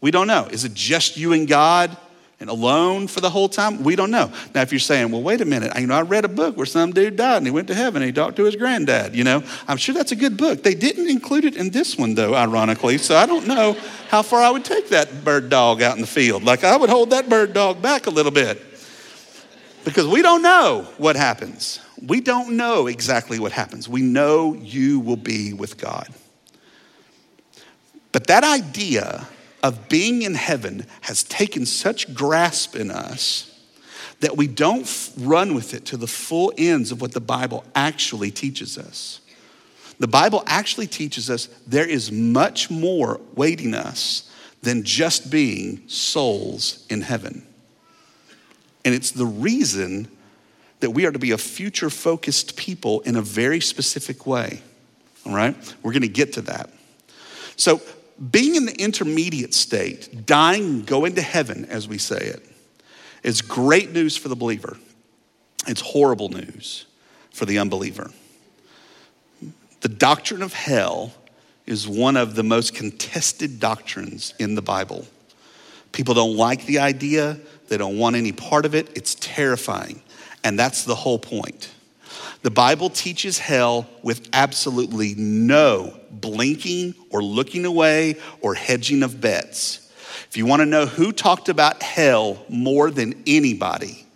We 0.00 0.10
don't 0.10 0.26
know. 0.26 0.46
Is 0.50 0.64
it 0.64 0.74
just 0.74 1.16
you 1.16 1.32
and 1.32 1.48
God 1.48 1.96
and 2.40 2.50
alone 2.50 3.06
for 3.06 3.20
the 3.20 3.30
whole 3.30 3.48
time? 3.48 3.84
We 3.84 3.96
don't 3.96 4.10
know. 4.10 4.30
Now, 4.54 4.62
if 4.62 4.72
you're 4.72 4.80
saying, 4.80 5.10
well, 5.12 5.22
wait 5.22 5.40
a 5.40 5.44
minute, 5.44 5.72
you 5.78 5.86
know, 5.86 5.94
I 5.94 6.02
read 6.02 6.24
a 6.26 6.28
book 6.28 6.56
where 6.56 6.66
some 6.66 6.92
dude 6.92 7.16
died 7.16 7.38
and 7.38 7.46
he 7.46 7.52
went 7.52 7.68
to 7.68 7.74
heaven 7.74 8.02
and 8.02 8.06
he 8.06 8.12
talked 8.12 8.36
to 8.36 8.44
his 8.44 8.56
granddad, 8.56 9.14
you 9.14 9.24
know, 9.24 9.42
I'm 9.68 9.78
sure 9.78 9.94
that's 9.94 10.12
a 10.12 10.16
good 10.16 10.36
book. 10.36 10.62
They 10.62 10.74
didn't 10.74 11.08
include 11.08 11.44
it 11.44 11.56
in 11.56 11.70
this 11.70 11.96
one, 11.96 12.14
though, 12.14 12.34
ironically, 12.34 12.98
so 12.98 13.16
I 13.16 13.24
don't 13.24 13.46
know 13.46 13.76
how 14.08 14.22
far 14.22 14.42
I 14.42 14.50
would 14.50 14.64
take 14.64 14.90
that 14.90 15.24
bird 15.24 15.48
dog 15.48 15.80
out 15.80 15.94
in 15.94 16.00
the 16.00 16.06
field. 16.06 16.42
Like, 16.42 16.64
I 16.64 16.76
would 16.76 16.90
hold 16.90 17.10
that 17.10 17.28
bird 17.28 17.54
dog 17.54 17.80
back 17.80 18.06
a 18.06 18.10
little 18.10 18.32
bit 18.32 18.73
because 19.84 20.06
we 20.06 20.22
don't 20.22 20.42
know 20.42 20.86
what 20.98 21.16
happens. 21.16 21.80
We 22.02 22.20
don't 22.20 22.56
know 22.56 22.86
exactly 22.86 23.38
what 23.38 23.52
happens. 23.52 23.88
We 23.88 24.02
know 24.02 24.54
you 24.54 25.00
will 25.00 25.16
be 25.16 25.52
with 25.52 25.78
God. 25.78 26.08
But 28.12 28.26
that 28.28 28.44
idea 28.44 29.26
of 29.62 29.88
being 29.88 30.22
in 30.22 30.34
heaven 30.34 30.86
has 31.02 31.22
taken 31.24 31.66
such 31.66 32.14
grasp 32.14 32.76
in 32.76 32.90
us 32.90 33.50
that 34.20 34.36
we 34.36 34.46
don't 34.46 35.12
run 35.18 35.54
with 35.54 35.74
it 35.74 35.84
to 35.86 35.96
the 35.96 36.06
full 36.06 36.52
ends 36.56 36.92
of 36.92 37.00
what 37.00 37.12
the 37.12 37.20
Bible 37.20 37.64
actually 37.74 38.30
teaches 38.30 38.78
us. 38.78 39.20
The 39.98 40.06
Bible 40.08 40.42
actually 40.46 40.86
teaches 40.86 41.30
us 41.30 41.48
there 41.66 41.88
is 41.88 42.10
much 42.10 42.70
more 42.70 43.20
waiting 43.34 43.74
us 43.74 44.30
than 44.62 44.82
just 44.82 45.30
being 45.30 45.86
souls 45.88 46.86
in 46.88 47.02
heaven. 47.02 47.46
And 48.84 48.94
it's 48.94 49.10
the 49.10 49.26
reason 49.26 50.08
that 50.80 50.90
we 50.90 51.06
are 51.06 51.12
to 51.12 51.18
be 51.18 51.30
a 51.30 51.38
future 51.38 51.90
focused 51.90 52.56
people 52.56 53.00
in 53.00 53.16
a 53.16 53.22
very 53.22 53.60
specific 53.60 54.26
way. 54.26 54.60
All 55.24 55.34
right? 55.34 55.56
We're 55.82 55.92
going 55.92 56.02
to 56.02 56.08
get 56.08 56.34
to 56.34 56.42
that. 56.42 56.70
So, 57.56 57.80
being 58.30 58.54
in 58.54 58.64
the 58.64 58.74
intermediate 58.74 59.54
state, 59.54 60.24
dying, 60.26 60.82
going 60.82 61.16
to 61.16 61.22
heaven, 61.22 61.64
as 61.64 61.88
we 61.88 61.98
say 61.98 62.18
it, 62.18 62.48
is 63.24 63.42
great 63.42 63.90
news 63.90 64.16
for 64.16 64.28
the 64.28 64.36
believer. 64.36 64.76
It's 65.66 65.80
horrible 65.80 66.28
news 66.28 66.86
for 67.32 67.44
the 67.44 67.58
unbeliever. 67.58 68.10
The 69.80 69.88
doctrine 69.88 70.42
of 70.42 70.52
hell 70.52 71.12
is 71.66 71.88
one 71.88 72.16
of 72.16 72.34
the 72.34 72.42
most 72.42 72.74
contested 72.74 73.58
doctrines 73.58 74.34
in 74.38 74.54
the 74.54 74.62
Bible. 74.62 75.06
People 75.92 76.14
don't 76.14 76.36
like 76.36 76.66
the 76.66 76.78
idea, 76.78 77.38
they 77.74 77.78
don't 77.78 77.98
want 77.98 78.14
any 78.14 78.30
part 78.30 78.66
of 78.66 78.76
it. 78.76 78.88
It's 78.96 79.16
terrifying. 79.16 80.00
And 80.44 80.56
that's 80.56 80.84
the 80.84 80.94
whole 80.94 81.18
point. 81.18 81.74
The 82.42 82.50
Bible 82.52 82.88
teaches 82.88 83.36
hell 83.36 83.88
with 84.00 84.28
absolutely 84.32 85.16
no 85.16 85.98
blinking 86.08 86.94
or 87.10 87.20
looking 87.20 87.64
away 87.64 88.20
or 88.40 88.54
hedging 88.54 89.02
of 89.02 89.20
bets. 89.20 89.92
If 90.28 90.36
you 90.36 90.46
want 90.46 90.60
to 90.60 90.66
know 90.66 90.86
who 90.86 91.10
talked 91.10 91.48
about 91.48 91.82
hell 91.82 92.44
more 92.48 92.92
than 92.92 93.20
anybody, 93.26 94.06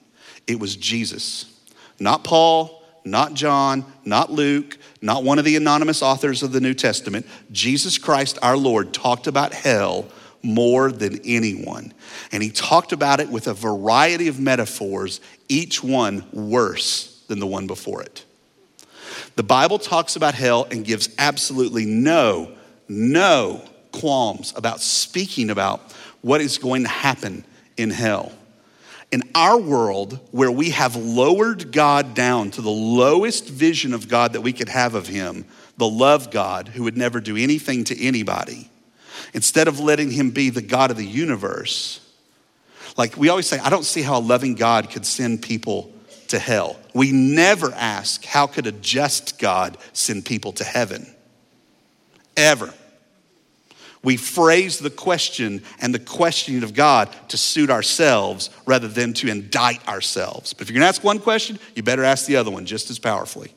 it 0.46 0.60
was 0.60 0.76
Jesus. 0.76 1.52
Not 1.98 2.22
Paul, 2.22 2.80
not 3.04 3.34
John, 3.34 3.84
not 4.04 4.30
Luke, 4.30 4.78
not 5.02 5.24
one 5.24 5.40
of 5.40 5.44
the 5.44 5.56
anonymous 5.56 6.00
authors 6.00 6.44
of 6.44 6.52
the 6.52 6.60
New 6.60 6.74
Testament. 6.74 7.26
Jesus 7.50 7.98
Christ, 7.98 8.38
our 8.40 8.56
Lord, 8.56 8.94
talked 8.94 9.26
about 9.26 9.52
hell 9.52 10.06
more 10.42 10.90
than 10.92 11.20
anyone. 11.24 11.92
And 12.32 12.42
he 12.42 12.50
talked 12.50 12.92
about 12.92 13.20
it 13.20 13.28
with 13.28 13.46
a 13.46 13.54
variety 13.54 14.28
of 14.28 14.38
metaphors, 14.38 15.20
each 15.48 15.82
one 15.82 16.24
worse 16.32 17.24
than 17.28 17.38
the 17.40 17.46
one 17.46 17.66
before 17.66 18.02
it. 18.02 18.24
The 19.36 19.42
Bible 19.42 19.78
talks 19.78 20.16
about 20.16 20.34
hell 20.34 20.66
and 20.70 20.84
gives 20.84 21.08
absolutely 21.18 21.86
no, 21.86 22.52
no 22.88 23.62
qualms 23.92 24.52
about 24.56 24.80
speaking 24.80 25.50
about 25.50 25.92
what 26.22 26.40
is 26.40 26.58
going 26.58 26.82
to 26.82 26.88
happen 26.88 27.44
in 27.76 27.90
hell. 27.90 28.32
In 29.10 29.22
our 29.34 29.56
world, 29.56 30.20
where 30.32 30.50
we 30.50 30.70
have 30.70 30.94
lowered 30.94 31.72
God 31.72 32.14
down 32.14 32.50
to 32.52 32.60
the 32.60 32.68
lowest 32.68 33.48
vision 33.48 33.94
of 33.94 34.08
God 34.08 34.34
that 34.34 34.42
we 34.42 34.52
could 34.52 34.68
have 34.68 34.94
of 34.94 35.06
Him, 35.06 35.46
the 35.78 35.88
love 35.88 36.30
God 36.30 36.68
who 36.68 36.82
would 36.82 36.96
never 36.96 37.20
do 37.20 37.36
anything 37.36 37.84
to 37.84 37.98
anybody, 37.98 38.68
instead 39.34 39.68
of 39.68 39.80
letting 39.80 40.10
him 40.10 40.30
be 40.30 40.50
the 40.50 40.62
God 40.62 40.90
of 40.90 40.96
the 40.96 41.06
universe, 41.06 42.00
like 42.96 43.16
we 43.16 43.28
always 43.28 43.46
say, 43.46 43.58
I 43.58 43.70
don't 43.70 43.84
see 43.84 44.02
how 44.02 44.18
a 44.18 44.20
loving 44.20 44.54
God 44.54 44.90
could 44.90 45.06
send 45.06 45.42
people 45.42 45.92
to 46.28 46.38
hell. 46.38 46.76
We 46.94 47.12
never 47.12 47.72
ask, 47.72 48.24
how 48.24 48.46
could 48.46 48.66
a 48.66 48.72
just 48.72 49.38
God 49.38 49.78
send 49.92 50.26
people 50.26 50.52
to 50.54 50.64
heaven? 50.64 51.06
Ever. 52.36 52.72
We 54.02 54.16
phrase 54.16 54.78
the 54.78 54.90
question 54.90 55.62
and 55.80 55.92
the 55.92 55.98
questioning 55.98 56.62
of 56.62 56.72
God 56.72 57.08
to 57.28 57.36
suit 57.36 57.68
ourselves 57.68 58.50
rather 58.64 58.88
than 58.88 59.12
to 59.14 59.28
indict 59.28 59.86
ourselves. 59.88 60.52
But 60.52 60.62
if 60.62 60.70
you're 60.70 60.78
gonna 60.78 60.88
ask 60.88 61.02
one 61.02 61.18
question, 61.18 61.58
you 61.74 61.82
better 61.82 62.04
ask 62.04 62.26
the 62.26 62.36
other 62.36 62.50
one 62.50 62.64
just 62.64 62.90
as 62.90 62.98
powerfully. 62.98 63.52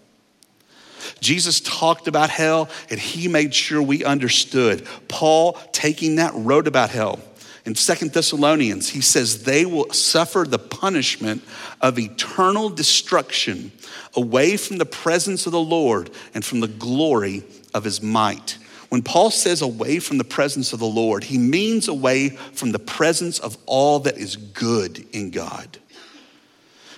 Jesus 1.19 1.59
talked 1.59 2.07
about 2.07 2.29
hell 2.29 2.69
and 2.89 2.99
he 2.99 3.27
made 3.27 3.53
sure 3.53 3.81
we 3.81 4.03
understood. 4.03 4.87
Paul, 5.07 5.53
taking 5.71 6.15
that, 6.15 6.33
wrote 6.35 6.67
about 6.67 6.89
hell. 6.89 7.19
In 7.65 7.75
Second 7.75 8.11
Thessalonians, 8.11 8.89
he 8.89 9.01
says 9.01 9.43
they 9.43 9.65
will 9.65 9.91
suffer 9.91 10.45
the 10.47 10.57
punishment 10.57 11.43
of 11.79 11.99
eternal 11.99 12.69
destruction 12.69 13.71
away 14.15 14.57
from 14.57 14.77
the 14.77 14.85
presence 14.85 15.45
of 15.45 15.51
the 15.51 15.59
Lord 15.59 16.09
and 16.33 16.43
from 16.43 16.59
the 16.59 16.67
glory 16.67 17.43
of 17.73 17.83
his 17.83 18.01
might. 18.01 18.57
When 18.89 19.03
Paul 19.03 19.31
says 19.31 19.61
away 19.61 19.99
from 19.99 20.17
the 20.17 20.23
presence 20.23 20.73
of 20.73 20.79
the 20.79 20.85
Lord, 20.85 21.23
he 21.23 21.37
means 21.37 21.87
away 21.87 22.29
from 22.29 22.71
the 22.71 22.79
presence 22.79 23.39
of 23.39 23.57
all 23.65 23.99
that 24.01 24.17
is 24.17 24.35
good 24.35 25.05
in 25.13 25.29
God. 25.29 25.77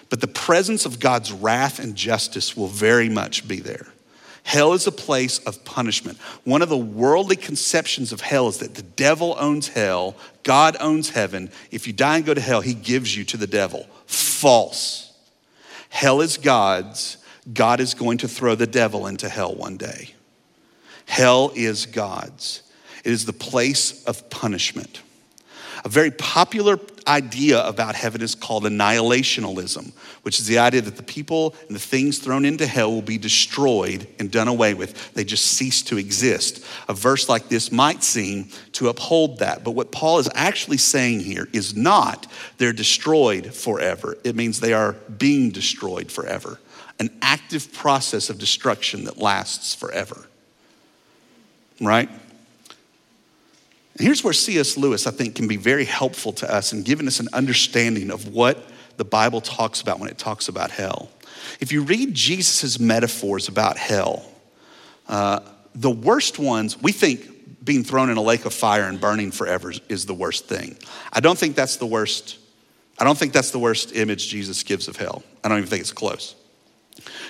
But 0.10 0.22
the 0.22 0.28
presence 0.28 0.86
of 0.86 1.00
God's 1.00 1.32
wrath 1.32 1.78
and 1.80 1.96
justice 1.96 2.56
will 2.56 2.68
very 2.68 3.10
much 3.10 3.48
be 3.48 3.60
there. 3.60 3.93
Hell 4.44 4.74
is 4.74 4.86
a 4.88 4.92
place 4.92 5.40
of 5.40 5.64
punishment. 5.64 6.18
One 6.44 6.62
of 6.62 6.70
the 6.70 6.78
worldly 6.78 7.38
conceptions 7.38 8.12
of 8.12 8.22
hell 8.22 8.50
is 8.50 8.58
that 8.58 8.76
the 8.76 8.82
devil 8.82 9.36
owns 9.40 9.70
hell, 9.70 10.16
God 10.44 10.76
owns 10.80 11.10
heaven. 11.10 11.50
If 11.72 11.88
you 11.88 11.94
die 11.94 12.18
and 12.18 12.26
go 12.26 12.34
to 12.34 12.42
hell, 12.42 12.62
he 12.62 12.74
gives 12.74 13.16
you 13.16 13.24
to 13.26 13.38
the 13.38 13.48
devil. 13.48 13.88
False. 14.06 15.12
Hell 15.90 16.22
is 16.22 16.38
God's. 16.38 17.18
God 17.54 17.80
is 17.80 17.94
going 17.94 18.20
to 18.20 18.28
throw 18.28 18.56
the 18.56 18.68
devil 18.68 19.08
into 19.08 19.30
hell 19.30 19.54
one 19.54 19.78
day. 19.78 20.14
Hell 21.06 21.52
is 21.56 21.86
God's. 21.86 22.64
It 23.04 23.12
is 23.12 23.26
the 23.26 23.34
place 23.34 24.04
of 24.06 24.30
punishment. 24.30 25.02
A 25.86 25.90
very 25.90 26.12
popular 26.12 26.80
idea 27.08 27.66
about 27.66 27.96
heaven 27.96 28.22
is 28.22 28.36
called 28.36 28.64
annihilationism, 28.64 29.92
which 30.22 30.40
is 30.40 30.48
the 30.48 30.60
idea 30.60 30.82
that 30.82 30.96
the 30.96 31.04
people 31.04 31.54
and 31.68 31.76
the 31.76 31.80
things 31.80 32.20
thrown 32.20 32.46
into 32.46 32.66
hell 32.66 32.92
will 32.92 33.02
be 33.02 33.18
destroyed 33.18 34.08
and 34.20 34.32
done 34.32 34.48
away 34.48 34.74
with. 34.74 35.14
They 35.14 35.26
just 35.26 35.46
cease 35.46 35.82
to 35.84 35.98
exist. 35.98 36.66
A 36.88 36.94
verse 36.94 37.28
like 37.28 37.50
this 37.50 37.72
might 37.72 38.04
seem 38.04 38.48
to 38.74 38.88
uphold 38.88 39.40
that, 39.40 39.66
but 39.66 39.72
what 39.72 39.92
Paul 39.92 40.20
is 40.20 40.30
actually 40.34 40.78
saying 40.78 41.20
here 41.20 41.50
is 41.52 41.76
not 41.76 42.28
they're 42.58 42.72
destroyed 42.72 43.54
forever, 43.54 44.18
it 44.24 44.36
means 44.36 44.60
they 44.60 44.74
are 44.74 44.94
being 44.94 45.52
destroyed 45.52 46.10
forever. 46.12 46.60
An 47.00 47.10
active 47.22 47.74
process 47.74 48.30
of 48.30 48.38
destruction 48.38 49.06
that 49.06 49.18
lasts 49.18 49.76
forever. 49.76 50.28
Right? 51.82 52.10
And 53.98 54.06
here's 54.06 54.24
where 54.24 54.34
C.S. 54.34 54.78
Lewis, 54.78 55.06
I 55.06 55.12
think, 55.12 55.36
can 55.36 55.48
be 55.48 55.58
very 55.58 55.86
helpful 55.86 56.34
to 56.34 56.52
us 56.52 56.74
in 56.74 56.84
giving 56.84 57.08
us 57.08 57.20
an 57.20 57.28
understanding 57.34 58.10
of 58.10 58.28
what 58.28 58.64
the 58.98 59.06
Bible 59.06 59.42
talks 59.42 59.82
about 59.82 60.00
when 60.00 60.10
it 60.10 60.18
talks 60.18 60.48
about 60.48 60.72
hell. 60.72 61.10
If 61.60 61.72
you 61.72 61.84
read 61.84 62.14
Jesus' 62.14 62.80
metaphors 62.80 63.48
about 63.48 63.78
hell, 63.78 64.26
uh, 65.08 65.42
the 65.76 65.92
worst 65.92 66.40
ones, 66.40 66.82
we 66.82 66.92
think 66.92 67.64
being 67.64 67.84
thrown 67.84 68.10
in 68.10 68.18
a 68.18 68.22
lake 68.22 68.46
of 68.46 68.54
fire 68.54 68.84
and 68.84 69.00
burning 69.00 69.32
forever 69.32 69.74
is 69.90 70.06
the 70.06 70.14
worst 70.14 70.48
thing. 70.48 70.78
I 71.12 71.20
don't 71.20 71.38
think 71.38 71.56
that's 71.56 71.78
the 71.78 71.86
worst. 71.86 72.38
I 73.00 73.04
don't 73.04 73.18
think 73.18 73.34
that's 73.34 73.52
the 73.52 73.60
worst 73.60 73.96
image 73.96 74.28
Jesus 74.28 74.64
gives 74.64 74.88
of 74.88 74.96
hell. 74.96 75.24
I 75.44 75.50
don't 75.50 75.60
even 75.60 75.70
think 75.70 75.82
it's 75.82 75.92
close. 75.92 76.36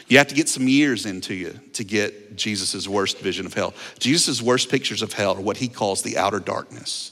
You 0.08 0.18
have 0.18 0.28
to 0.28 0.36
get 0.36 0.50
some 0.50 0.68
years 0.68 1.06
into 1.06 1.34
you 1.34 1.60
to 1.74 1.84
get 1.84 2.36
Jesus' 2.36 2.88
worst 2.88 3.20
vision 3.20 3.46
of 3.46 3.54
hell. 3.54 3.74
Jesus' 4.00 4.42
worst 4.42 4.70
pictures 4.70 5.02
of 5.02 5.14
hell 5.14 5.36
are 5.36 5.42
what 5.42 5.58
he 5.58 5.68
calls 5.68 6.02
the 6.02 6.18
outer 6.18 6.40
darkness. 6.40 7.12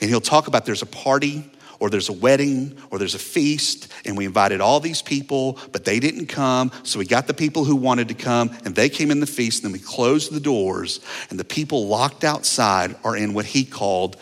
And 0.00 0.10
he'll 0.10 0.20
talk 0.20 0.46
about 0.46 0.66
there's 0.66 0.82
a 0.82 0.86
party 0.86 1.50
or 1.80 1.90
there's 1.90 2.08
a 2.08 2.12
wedding 2.12 2.76
or 2.90 2.98
there's 2.98 3.14
a 3.14 3.18
feast 3.18 3.92
and 4.04 4.16
we 4.16 4.24
invited 4.24 4.60
all 4.60 4.80
these 4.80 5.02
people 5.02 5.58
but 5.72 5.84
they 5.84 6.00
didn't 6.00 6.26
come 6.26 6.70
so 6.82 6.98
we 6.98 7.04
got 7.04 7.26
the 7.26 7.34
people 7.34 7.64
who 7.64 7.76
wanted 7.76 8.08
to 8.08 8.14
come 8.14 8.50
and 8.64 8.74
they 8.74 8.88
came 8.88 9.10
in 9.10 9.20
the 9.20 9.26
feast 9.26 9.62
and 9.62 9.74
then 9.74 9.78
we 9.78 9.84
closed 9.84 10.32
the 10.32 10.40
doors 10.40 11.00
and 11.30 11.38
the 11.38 11.44
people 11.44 11.86
locked 11.88 12.24
outside 12.24 12.94
are 13.04 13.16
in 13.16 13.34
what 13.34 13.44
he 13.44 13.64
called 13.64 14.16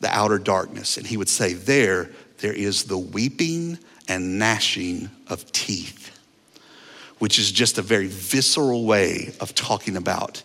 the 0.00 0.08
outer 0.08 0.38
darkness 0.38 0.96
and 0.96 1.06
he 1.06 1.16
would 1.16 1.28
say 1.28 1.54
there 1.54 2.10
there 2.38 2.52
is 2.52 2.84
the 2.84 2.98
weeping 2.98 3.78
and 4.08 4.38
gnashing 4.38 5.08
of 5.28 5.50
teeth 5.52 6.19
which 7.20 7.38
is 7.38 7.52
just 7.52 7.78
a 7.78 7.82
very 7.82 8.08
visceral 8.08 8.84
way 8.84 9.32
of 9.40 9.54
talking 9.54 9.96
about 9.96 10.42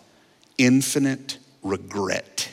infinite 0.58 1.38
regret. 1.63 2.50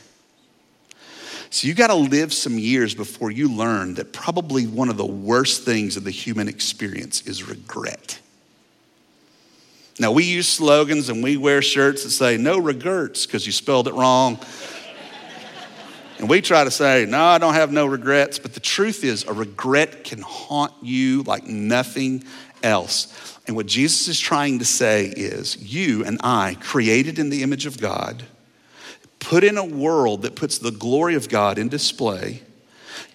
So 1.51 1.69
you 1.69 1.75
got 1.75 1.89
to 1.89 1.95
live 1.95 2.33
some 2.33 2.59
years 2.59 2.95
before 2.95 3.31
you 3.31 3.53
learn 3.53 3.95
that 3.95 4.13
probably 4.15 4.67
one 4.67 4.89
of 4.89 4.97
the 4.97 5.05
worst 5.05 5.65
things 5.65 5.99
of 5.99 6.05
the 6.05 6.11
human 6.11 6.49
experience 6.49 7.23
is 7.27 7.47
regret. 7.47 8.19
Now, 9.99 10.13
we 10.13 10.25
use 10.25 10.49
slogans 10.49 11.11
and 11.11 11.23
we 11.23 11.37
wear 11.37 11.61
shirts 11.61 12.05
that 12.05 12.11
say, 12.11 12.39
no 12.39 12.59
regrets, 12.59 13.27
because 13.27 13.45
you 13.45 13.53
spelled 13.53 13.87
it 13.87 13.93
wrong. 13.93 14.39
And 16.23 16.31
we 16.31 16.41
try 16.41 16.63
to 16.63 16.71
say, 16.71 17.05
no, 17.05 17.21
I 17.21 17.39
don't 17.39 17.55
have 17.55 17.73
no 17.73 17.85
regrets. 17.85 18.39
But 18.39 18.55
the 18.55 18.61
truth 18.61 19.03
is, 19.03 19.25
a 19.25 19.33
regret 19.33 20.05
can 20.05 20.21
haunt 20.21 20.73
you 20.81 21.25
like 21.25 21.49
nothing 21.49 22.23
else. 22.63 23.41
And 23.49 23.57
what 23.57 23.67
Jesus 23.67 24.07
is 24.07 24.21
trying 24.21 24.61
to 24.61 24.65
say 24.65 25.07
is 25.07 25.57
you 25.57 26.05
and 26.05 26.21
I, 26.23 26.57
created 26.61 27.19
in 27.19 27.29
the 27.29 27.43
image 27.43 27.67
of 27.67 27.81
God, 27.81 28.23
put 29.19 29.43
in 29.43 29.59
a 29.59 29.65
world 29.65 30.23
that 30.23 30.37
puts 30.37 30.59
the 30.59 30.71
glory 30.71 31.17
of 31.17 31.29
God 31.29 31.59
in 31.59 31.69
display, 31.69 32.43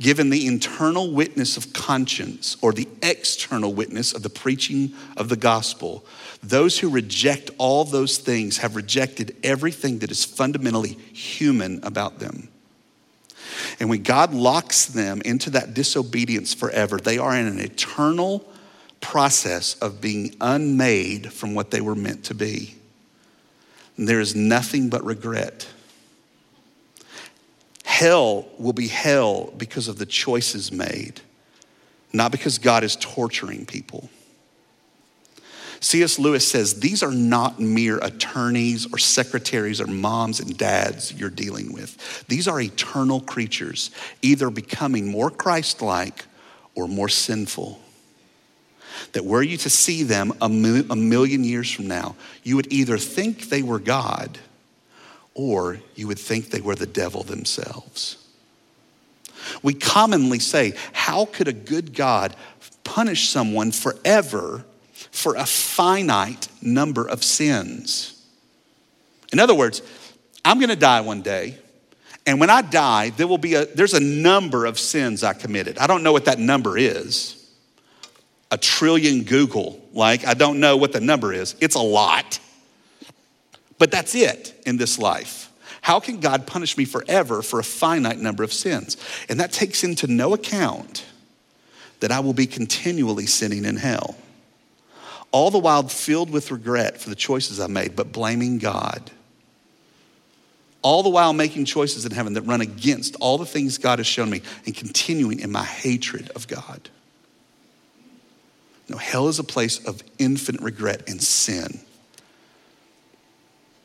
given 0.01 0.29
the 0.29 0.45
internal 0.45 1.09
witness 1.09 1.55
of 1.55 1.71
conscience 1.71 2.57
or 2.61 2.73
the 2.73 2.89
external 3.01 3.73
witness 3.73 4.11
of 4.11 4.21
the 4.21 4.29
preaching 4.29 4.91
of 5.15 5.29
the 5.29 5.37
gospel, 5.37 6.05
those 6.43 6.77
who 6.77 6.89
reject 6.89 7.51
all 7.57 7.85
those 7.85 8.17
things 8.17 8.57
have 8.57 8.75
rejected 8.75 9.33
everything 9.43 9.99
that 9.99 10.11
is 10.11 10.25
fundamentally 10.25 10.97
human 11.13 11.79
about 11.85 12.19
them. 12.19 12.49
And 13.79 13.89
when 13.89 14.03
God 14.03 14.33
locks 14.33 14.85
them 14.85 15.21
into 15.21 15.49
that 15.51 15.73
disobedience 15.73 16.53
forever, 16.53 16.97
they 16.97 17.17
are 17.17 17.35
in 17.35 17.47
an 17.47 17.59
eternal 17.59 18.45
process 19.01 19.75
of 19.75 20.01
being 20.01 20.35
unmade 20.41 21.31
from 21.31 21.53
what 21.53 21.71
they 21.71 21.81
were 21.81 21.95
meant 21.95 22.25
to 22.25 22.33
be. 22.33 22.75
And 23.97 24.07
there 24.07 24.19
is 24.19 24.35
nothing 24.35 24.89
but 24.89 25.03
regret. 25.03 25.67
Hell 27.83 28.47
will 28.57 28.73
be 28.73 28.87
hell 28.87 29.53
because 29.57 29.87
of 29.87 29.97
the 29.97 30.05
choices 30.05 30.71
made, 30.71 31.21
not 32.13 32.31
because 32.31 32.57
God 32.57 32.83
is 32.83 32.95
torturing 32.95 33.65
people. 33.65 34.09
C.S. 35.79 36.17
Lewis 36.17 36.47
says 36.47 36.79
these 36.79 37.03
are 37.03 37.11
not 37.11 37.59
mere 37.59 37.97
attorneys 37.99 38.91
or 38.91 38.97
secretaries 38.97 39.79
or 39.79 39.87
moms 39.87 40.39
and 40.39 40.57
dads 40.57 41.13
you're 41.13 41.29
dealing 41.29 41.73
with. 41.73 42.25
These 42.27 42.47
are 42.47 42.59
eternal 42.59 43.21
creatures, 43.21 43.91
either 44.21 44.49
becoming 44.49 45.11
more 45.11 45.29
Christ 45.29 45.81
like 45.81 46.25
or 46.75 46.87
more 46.87 47.09
sinful. 47.09 47.79
That 49.13 49.25
were 49.25 49.43
you 49.43 49.57
to 49.57 49.69
see 49.69 50.03
them 50.03 50.33
a, 50.41 50.49
million 50.49 51.43
years 51.43 51.71
from 51.71 51.87
now, 51.87 52.15
you 52.43 52.55
would 52.55 52.71
either 52.73 52.97
think 52.97 53.49
they 53.49 53.61
were 53.61 53.79
God 53.79 54.39
or 55.35 55.79
you 55.95 56.07
would 56.07 56.17
think 56.17 56.49
they 56.49 56.61
were 56.61 56.75
the 56.75 56.87
devil 56.87 57.21
themselves. 57.21 58.17
We 59.61 59.75
commonly 59.75 60.39
say, 60.39 60.73
How 60.93 61.25
could 61.25 61.47
a 61.47 61.53
good 61.53 61.93
God 61.93 62.35
punish 62.83 63.29
someone 63.29 63.71
forever 63.71 64.65
for 65.17 65.35
a 65.35 65.45
finite 65.45 66.47
number 66.61 67.07
of 67.07 67.23
sins? 67.23 68.25
In 69.33 69.39
other 69.39 69.55
words, 69.55 69.81
I'm 70.45 70.59
gonna 70.59 70.75
die 70.75 71.01
one 71.01 71.21
day, 71.21 71.57
and 72.25 72.39
when 72.39 72.49
I 72.49 72.61
die, 72.61 73.09
there 73.11 73.27
will 73.27 73.37
be 73.37 73.55
a 73.55 73.65
there's 73.65 73.93
a 73.93 73.99
number 73.99 74.65
of 74.65 74.79
sins 74.79 75.23
I 75.23 75.33
committed. 75.33 75.77
I 75.77 75.87
don't 75.87 76.03
know 76.03 76.13
what 76.13 76.25
that 76.25 76.39
number 76.39 76.77
is. 76.77 77.33
A 78.51 78.57
trillion 78.57 79.25
googol, 79.25 79.81
like 79.91 80.25
I 80.25 80.33
don't 80.33 80.59
know 80.59 80.77
what 80.77 80.93
the 80.93 81.01
number 81.01 81.33
is. 81.33 81.55
It's 81.59 81.75
a 81.75 81.81
lot. 81.81 82.39
But 83.79 83.91
that's 83.91 84.15
it 84.15 84.59
in 84.65 84.77
this 84.77 84.97
life. 84.97 85.51
How 85.81 85.99
can 85.99 86.19
God 86.19 86.47
punish 86.47 86.77
me 86.77 86.85
forever 86.85 87.41
for 87.41 87.59
a 87.59 87.63
finite 87.63 88.17
number 88.19 88.43
of 88.43 88.51
sins? 88.51 88.97
And 89.29 89.39
that 89.39 89.51
takes 89.51 89.83
into 89.83 90.07
no 90.07 90.33
account 90.33 91.05
that 91.99 92.11
I 92.11 92.19
will 92.19 92.33
be 92.33 92.47
continually 92.47 93.25
sinning 93.25 93.65
in 93.65 93.77
hell. 93.77 94.15
All 95.37 95.51
the 95.51 95.59
while 95.59 95.87
filled 95.87 96.31
with 96.31 96.49
regret 96.49 96.99
for 96.99 97.11
the 97.11 97.15
choices 97.15 97.59
I 97.59 97.67
made, 97.67 97.95
but 97.95 98.11
blaming 98.11 98.57
God. 98.57 99.11
All 100.81 101.03
the 101.03 101.09
while 101.09 101.31
making 101.31 101.65
choices 101.65 102.07
in 102.07 102.11
heaven 102.11 102.33
that 102.33 102.41
run 102.41 102.59
against 102.59 103.15
all 103.17 103.37
the 103.37 103.45
things 103.45 103.77
God 103.77 103.99
has 103.99 104.07
shown 104.07 104.31
me 104.31 104.41
and 104.65 104.75
continuing 104.75 105.39
in 105.39 105.51
my 105.51 105.63
hatred 105.63 106.31
of 106.31 106.47
God. 106.47 106.89
No, 108.89 108.97
hell 108.97 109.27
is 109.27 109.37
a 109.37 109.43
place 109.43 109.77
of 109.85 110.01
infinite 110.17 110.61
regret 110.61 111.07
and 111.07 111.21
sin. 111.21 111.81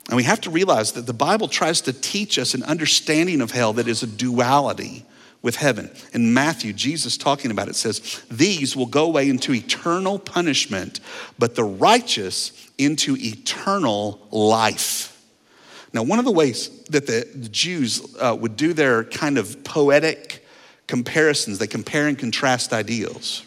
And 0.08 0.16
we 0.16 0.22
have 0.22 0.40
to 0.40 0.50
realize 0.50 0.92
that 0.92 1.04
the 1.04 1.12
Bible 1.12 1.48
tries 1.48 1.82
to 1.82 1.92
teach 1.92 2.38
us 2.38 2.54
an 2.54 2.62
understanding 2.62 3.42
of 3.42 3.50
hell 3.50 3.74
that 3.74 3.88
is 3.88 4.02
a 4.02 4.06
duality 4.06 5.04
with 5.42 5.56
heaven. 5.56 5.90
In 6.12 6.32
Matthew, 6.32 6.72
Jesus 6.72 7.16
talking 7.16 7.50
about 7.50 7.68
it 7.68 7.74
says, 7.74 8.22
These 8.30 8.76
will 8.76 8.86
go 8.86 9.06
away 9.06 9.28
into 9.28 9.52
eternal 9.52 10.18
punishment, 10.18 11.00
but 11.38 11.56
the 11.56 11.64
righteous 11.64 12.70
into 12.78 13.16
eternal 13.18 14.26
life. 14.30 15.08
Now, 15.92 16.04
one 16.04 16.18
of 16.18 16.24
the 16.24 16.32
ways 16.32 16.68
that 16.84 17.06
the 17.06 17.48
Jews 17.50 18.16
uh, 18.18 18.36
would 18.38 18.56
do 18.56 18.72
their 18.72 19.04
kind 19.04 19.36
of 19.36 19.62
poetic 19.64 20.46
comparisons, 20.86 21.58
they 21.58 21.66
compare 21.66 22.08
and 22.08 22.18
contrast 22.18 22.72
ideals. 22.72 23.44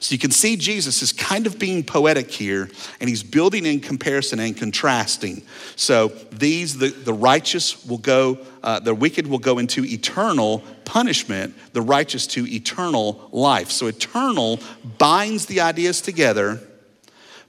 So 0.00 0.12
you 0.12 0.18
can 0.18 0.30
see 0.30 0.56
Jesus 0.56 1.02
is 1.02 1.12
kind 1.12 1.46
of 1.46 1.58
being 1.58 1.82
poetic 1.82 2.30
here, 2.30 2.70
and 3.00 3.08
he's 3.08 3.22
building 3.22 3.66
in 3.66 3.80
comparison 3.80 4.40
and 4.40 4.56
contrasting. 4.56 5.42
So 5.76 6.08
these, 6.32 6.78
the, 6.78 6.88
the 6.88 7.12
righteous 7.12 7.84
will 7.86 7.98
go, 7.98 8.38
uh, 8.62 8.80
the 8.80 8.94
wicked 8.94 9.26
will 9.26 9.38
go 9.38 9.58
into 9.58 9.84
eternal 9.84 10.62
punishment, 10.84 11.54
the 11.72 11.82
righteous 11.82 12.26
to 12.28 12.46
eternal 12.46 13.28
life. 13.32 13.70
So 13.70 13.86
eternal 13.86 14.60
binds 14.98 15.46
the 15.46 15.60
ideas 15.60 16.00
together. 16.00 16.60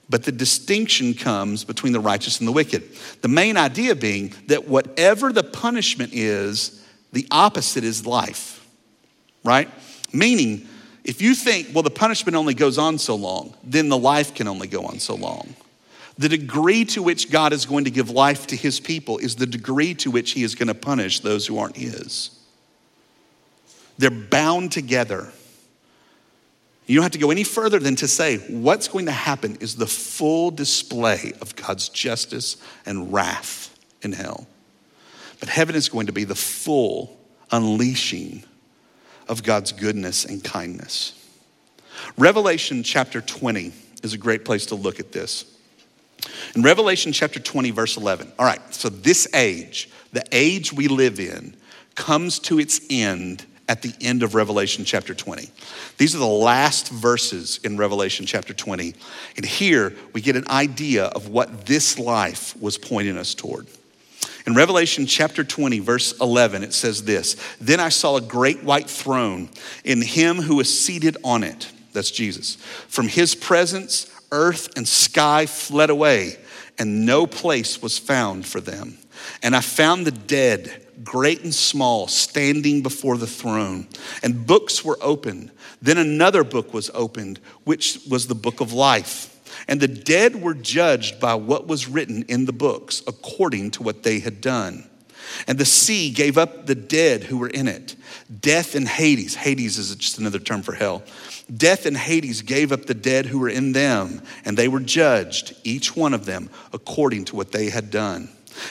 But 0.08 0.24
the 0.24 0.32
distinction 0.32 1.14
comes 1.14 1.62
between 1.62 1.92
the 1.92 2.00
righteous 2.00 2.40
and 2.40 2.48
the 2.48 2.52
wicked. 2.52 2.82
The 3.22 3.28
main 3.28 3.56
idea 3.56 3.94
being 3.94 4.34
that 4.48 4.66
whatever 4.66 5.32
the 5.32 5.44
punishment 5.44 6.12
is, 6.12 6.84
the 7.12 7.26
opposite 7.30 7.84
is 7.84 8.04
life, 8.04 8.66
right? 9.44 9.68
Meaning, 10.12 10.66
if 11.10 11.20
you 11.20 11.34
think, 11.34 11.70
well, 11.74 11.82
the 11.82 11.90
punishment 11.90 12.36
only 12.36 12.54
goes 12.54 12.78
on 12.78 12.96
so 12.96 13.16
long, 13.16 13.52
then 13.64 13.88
the 13.88 13.98
life 13.98 14.32
can 14.32 14.46
only 14.46 14.68
go 14.68 14.84
on 14.84 15.00
so 15.00 15.16
long. 15.16 15.56
The 16.18 16.28
degree 16.28 16.84
to 16.84 17.02
which 17.02 17.32
God 17.32 17.52
is 17.52 17.66
going 17.66 17.86
to 17.86 17.90
give 17.90 18.10
life 18.10 18.46
to 18.46 18.56
his 18.56 18.78
people 18.78 19.18
is 19.18 19.34
the 19.34 19.44
degree 19.44 19.92
to 19.94 20.10
which 20.12 20.30
he 20.30 20.44
is 20.44 20.54
going 20.54 20.68
to 20.68 20.74
punish 20.74 21.18
those 21.18 21.48
who 21.48 21.58
aren't 21.58 21.76
his. 21.76 22.30
They're 23.98 24.12
bound 24.12 24.70
together. 24.70 25.32
You 26.86 26.94
don't 26.94 27.02
have 27.02 27.12
to 27.12 27.18
go 27.18 27.32
any 27.32 27.42
further 27.42 27.80
than 27.80 27.96
to 27.96 28.06
say 28.06 28.36
what's 28.48 28.86
going 28.86 29.06
to 29.06 29.12
happen 29.12 29.56
is 29.56 29.74
the 29.74 29.88
full 29.88 30.52
display 30.52 31.32
of 31.40 31.56
God's 31.56 31.88
justice 31.88 32.56
and 32.86 33.12
wrath 33.12 33.76
in 34.02 34.12
hell. 34.12 34.46
But 35.40 35.48
heaven 35.48 35.74
is 35.74 35.88
going 35.88 36.06
to 36.06 36.12
be 36.12 36.22
the 36.22 36.36
full 36.36 37.18
unleashing 37.50 38.44
of 39.30 39.44
God's 39.44 39.70
goodness 39.70 40.24
and 40.24 40.42
kindness. 40.42 41.14
Revelation 42.18 42.82
chapter 42.82 43.20
20 43.20 43.72
is 44.02 44.12
a 44.12 44.18
great 44.18 44.44
place 44.44 44.66
to 44.66 44.74
look 44.74 44.98
at 44.98 45.12
this. 45.12 45.44
In 46.56 46.62
Revelation 46.62 47.12
chapter 47.12 47.38
20, 47.38 47.70
verse 47.70 47.96
11, 47.96 48.32
all 48.38 48.44
right, 48.44 48.60
so 48.74 48.88
this 48.88 49.32
age, 49.32 49.88
the 50.12 50.24
age 50.32 50.72
we 50.72 50.88
live 50.88 51.20
in, 51.20 51.54
comes 51.94 52.40
to 52.40 52.58
its 52.58 52.80
end 52.90 53.46
at 53.68 53.82
the 53.82 53.94
end 54.00 54.24
of 54.24 54.34
Revelation 54.34 54.84
chapter 54.84 55.14
20. 55.14 55.48
These 55.96 56.16
are 56.16 56.18
the 56.18 56.26
last 56.26 56.88
verses 56.88 57.60
in 57.62 57.76
Revelation 57.76 58.26
chapter 58.26 58.52
20. 58.52 58.94
And 59.36 59.46
here 59.46 59.94
we 60.12 60.20
get 60.20 60.34
an 60.34 60.48
idea 60.48 61.04
of 61.04 61.28
what 61.28 61.66
this 61.66 62.00
life 62.00 62.60
was 62.60 62.76
pointing 62.76 63.16
us 63.16 63.32
toward. 63.32 63.68
In 64.46 64.54
Revelation 64.54 65.06
chapter 65.06 65.44
20, 65.44 65.80
verse 65.80 66.18
11, 66.20 66.62
it 66.62 66.72
says 66.72 67.04
this 67.04 67.36
Then 67.60 67.80
I 67.80 67.88
saw 67.88 68.16
a 68.16 68.20
great 68.20 68.62
white 68.62 68.88
throne, 68.88 69.50
in 69.84 70.02
him 70.02 70.36
who 70.36 70.56
was 70.56 70.78
seated 70.78 71.16
on 71.24 71.44
it. 71.44 71.70
That's 71.92 72.10
Jesus. 72.10 72.56
From 72.88 73.08
his 73.08 73.34
presence, 73.34 74.10
earth 74.32 74.76
and 74.76 74.86
sky 74.86 75.46
fled 75.46 75.90
away, 75.90 76.36
and 76.78 77.04
no 77.04 77.26
place 77.26 77.82
was 77.82 77.98
found 77.98 78.46
for 78.46 78.60
them. 78.60 78.96
And 79.42 79.54
I 79.54 79.60
found 79.60 80.06
the 80.06 80.12
dead, 80.12 80.86
great 81.04 81.42
and 81.42 81.54
small, 81.54 82.08
standing 82.08 82.82
before 82.82 83.16
the 83.16 83.26
throne, 83.26 83.86
and 84.22 84.46
books 84.46 84.84
were 84.84 84.98
opened. 85.00 85.50
Then 85.82 85.98
another 85.98 86.44
book 86.44 86.72
was 86.72 86.90
opened, 86.94 87.40
which 87.64 88.00
was 88.08 88.26
the 88.26 88.34
book 88.34 88.60
of 88.60 88.72
life. 88.72 89.39
And 89.68 89.80
the 89.80 89.88
dead 89.88 90.40
were 90.40 90.54
judged 90.54 91.20
by 91.20 91.34
what 91.34 91.66
was 91.66 91.88
written 91.88 92.24
in 92.28 92.44
the 92.44 92.52
books 92.52 93.02
according 93.06 93.72
to 93.72 93.82
what 93.82 94.02
they 94.02 94.20
had 94.20 94.40
done. 94.40 94.88
And 95.46 95.58
the 95.58 95.64
sea 95.64 96.10
gave 96.10 96.38
up 96.38 96.66
the 96.66 96.74
dead 96.74 97.24
who 97.24 97.38
were 97.38 97.48
in 97.48 97.68
it. 97.68 97.96
Death 98.40 98.74
and 98.74 98.88
Hades, 98.88 99.34
Hades 99.34 99.78
is 99.78 99.94
just 99.96 100.18
another 100.18 100.38
term 100.38 100.62
for 100.62 100.72
hell. 100.72 101.02
Death 101.54 101.86
and 101.86 101.96
Hades 101.96 102.42
gave 102.42 102.72
up 102.72 102.86
the 102.86 102.94
dead 102.94 103.26
who 103.26 103.38
were 103.38 103.48
in 103.48 103.72
them, 103.72 104.22
and 104.44 104.56
they 104.56 104.68
were 104.68 104.80
judged, 104.80 105.56
each 105.64 105.96
one 105.96 106.14
of 106.14 106.26
them, 106.26 106.50
according 106.72 107.24
to 107.26 107.36
what 107.36 107.52
they 107.52 107.70
had 107.70 107.90
done. 107.90 108.28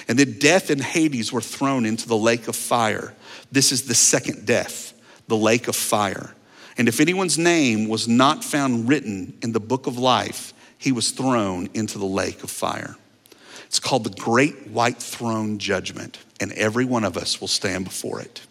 And 0.07 0.17
then 0.17 0.39
death 0.39 0.69
and 0.69 0.81
Hades 0.83 1.31
were 1.31 1.41
thrown 1.41 1.85
into 1.85 2.07
the 2.07 2.17
lake 2.17 2.47
of 2.47 2.55
fire. 2.55 3.13
This 3.51 3.71
is 3.71 3.83
the 3.83 3.95
second 3.95 4.45
death, 4.45 4.93
the 5.27 5.37
lake 5.37 5.67
of 5.67 5.75
fire. 5.75 6.35
And 6.77 6.87
if 6.87 6.99
anyone's 6.99 7.37
name 7.37 7.89
was 7.89 8.07
not 8.07 8.43
found 8.43 8.87
written 8.87 9.37
in 9.41 9.51
the 9.51 9.59
book 9.59 9.87
of 9.87 9.97
life, 9.97 10.53
he 10.79 10.91
was 10.91 11.11
thrown 11.11 11.69
into 11.75 11.99
the 11.99 12.05
lake 12.05 12.41
of 12.43 12.49
fire. 12.49 12.95
It's 13.67 13.79
called 13.79 14.05
the 14.05 14.09
Great 14.09 14.69
White 14.69 14.97
Throne 14.97 15.59
Judgment, 15.59 16.17
and 16.39 16.51
every 16.53 16.85
one 16.85 17.03
of 17.03 17.17
us 17.17 17.39
will 17.39 17.47
stand 17.47 17.85
before 17.85 18.19
it. 18.19 18.41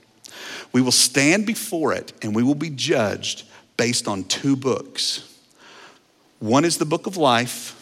We 0.71 0.81
will 0.81 0.93
stand 0.93 1.47
before 1.47 1.93
it 1.95 2.13
and 2.23 2.37
we 2.37 2.43
will 2.43 2.55
be 2.55 2.71
judged 2.71 3.45
based 3.77 4.07
on 4.07 4.25
two 4.25 4.55
books. 4.55 5.25
One 6.39 6.65
is 6.65 6.79
the 6.79 6.85
book 6.85 7.07
of 7.07 7.17
life, 7.17 7.75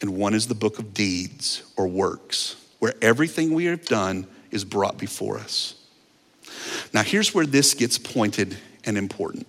and 0.00 0.16
one 0.16 0.34
is 0.34 0.48
the 0.48 0.54
book 0.54 0.78
of 0.78 0.94
deeds 0.94 1.62
or 1.76 1.86
works, 1.86 2.56
where 2.80 2.94
everything 3.00 3.54
we 3.54 3.66
have 3.66 3.84
done 3.84 4.26
is 4.50 4.64
brought 4.64 4.98
before 4.98 5.38
us. 5.38 5.74
Now, 6.92 7.02
here's 7.02 7.34
where 7.34 7.46
this 7.46 7.74
gets 7.74 7.98
pointed 7.98 8.56
and 8.84 8.98
important. 8.98 9.46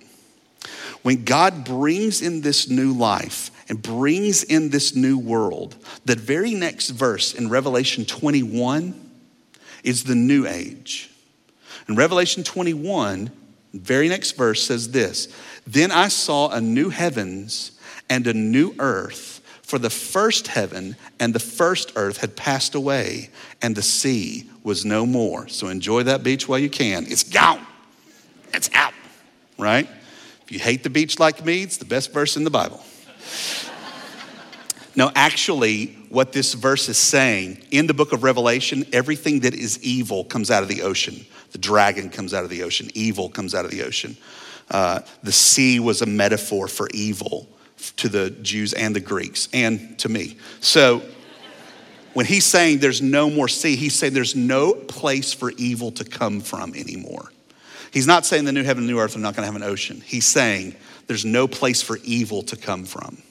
When 1.01 1.23
God 1.23 1.63
brings 1.63 2.21
in 2.21 2.41
this 2.41 2.69
new 2.69 2.93
life 2.93 3.49
and 3.69 3.81
brings 3.81 4.43
in 4.43 4.69
this 4.69 4.95
new 4.95 5.17
world, 5.17 5.75
the 6.05 6.15
very 6.15 6.53
next 6.53 6.89
verse 6.89 7.33
in 7.33 7.49
Revelation 7.49 8.05
21 8.05 9.11
is 9.83 10.03
the 10.03 10.15
new 10.15 10.47
age. 10.47 11.09
In 11.87 11.95
Revelation 11.95 12.43
21, 12.43 13.31
very 13.73 14.07
next 14.07 14.33
verse 14.33 14.63
says 14.63 14.91
this 14.91 15.27
Then 15.65 15.91
I 15.91 16.07
saw 16.07 16.49
a 16.49 16.61
new 16.61 16.89
heavens 16.89 17.71
and 18.09 18.27
a 18.27 18.33
new 18.33 18.75
earth, 18.79 19.41
for 19.63 19.79
the 19.79 19.89
first 19.89 20.47
heaven 20.47 20.95
and 21.19 21.33
the 21.33 21.39
first 21.39 21.93
earth 21.95 22.17
had 22.17 22.35
passed 22.35 22.75
away, 22.75 23.29
and 23.61 23.75
the 23.75 23.81
sea 23.81 24.49
was 24.63 24.85
no 24.85 25.05
more. 25.05 25.47
So 25.47 25.67
enjoy 25.67 26.03
that 26.03 26.23
beach 26.23 26.47
while 26.47 26.59
you 26.59 26.69
can. 26.69 27.05
It's 27.07 27.23
gone, 27.23 27.65
it's 28.53 28.69
out, 28.73 28.93
right? 29.57 29.89
If 30.43 30.51
you 30.51 30.59
hate 30.59 30.83
the 30.83 30.89
beach 30.89 31.19
like 31.19 31.43
me, 31.43 31.63
it's 31.63 31.77
the 31.77 31.85
best 31.85 32.13
verse 32.13 32.37
in 32.37 32.43
the 32.43 32.49
Bible. 32.49 32.83
No, 34.95 35.11
actually, 35.15 35.87
what 36.09 36.33
this 36.33 36.53
verse 36.53 36.87
is 36.87 36.97
saying 36.97 37.65
in 37.71 37.87
the 37.87 37.93
book 37.93 38.13
of 38.13 38.23
Revelation, 38.23 38.85
everything 38.93 39.39
that 39.39 39.55
is 39.55 39.81
evil 39.81 40.23
comes 40.23 40.51
out 40.51 40.61
of 40.61 40.69
the 40.69 40.83
ocean. 40.83 41.25
The 41.51 41.57
dragon 41.57 42.09
comes 42.09 42.33
out 42.33 42.43
of 42.43 42.49
the 42.49 42.63
ocean, 42.63 42.89
evil 42.93 43.29
comes 43.29 43.55
out 43.55 43.65
of 43.65 43.71
the 43.71 43.83
ocean. 43.83 44.15
Uh, 44.69 45.01
the 45.23 45.31
sea 45.31 45.79
was 45.79 46.01
a 46.01 46.05
metaphor 46.05 46.67
for 46.67 46.89
evil 46.93 47.47
to 47.97 48.07
the 48.07 48.29
Jews 48.29 48.73
and 48.73 48.95
the 48.95 48.99
Greeks 48.99 49.49
and 49.51 49.97
to 49.99 50.09
me. 50.09 50.37
So 50.61 51.01
when 52.13 52.25
he's 52.25 52.45
saying 52.45 52.79
there's 52.79 53.01
no 53.01 53.29
more 53.29 53.47
sea, 53.47 53.75
he's 53.75 53.95
saying 53.95 54.13
there's 54.13 54.35
no 54.35 54.73
place 54.73 55.33
for 55.33 55.51
evil 55.57 55.91
to 55.93 56.03
come 56.03 56.39
from 56.39 56.75
anymore. 56.75 57.31
He's 57.93 58.07
not 58.07 58.25
saying 58.25 58.45
the 58.45 58.51
new 58.51 58.63
heaven 58.63 58.85
and 58.85 58.91
new 58.91 58.99
earth 58.99 59.15
are 59.15 59.19
not 59.19 59.35
going 59.35 59.47
to 59.47 59.53
have 59.53 59.61
an 59.61 59.61
ocean. 59.61 60.01
He's 60.03 60.25
saying 60.25 60.75
there's 61.05 61.25
no 61.25 61.47
place 61.47 61.83
for 61.83 61.99
evil 62.03 62.41
to 62.43 62.55
come 62.55 62.85
from. 62.85 63.21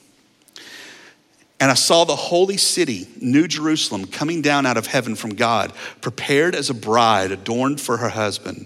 And 1.59 1.69
I 1.69 1.73
saw 1.73 2.05
the 2.05 2.15
holy 2.15 2.55
city, 2.55 3.07
New 3.19 3.49
Jerusalem, 3.49 4.07
coming 4.07 4.41
down 4.41 4.65
out 4.65 4.77
of 4.77 4.87
heaven 4.87 5.15
from 5.15 5.35
God, 5.35 5.73
prepared 5.99 6.55
as 6.55 6.69
a 6.69 6.73
bride 6.73 7.31
adorned 7.31 7.81
for 7.81 7.97
her 7.97 8.07
husband. 8.07 8.65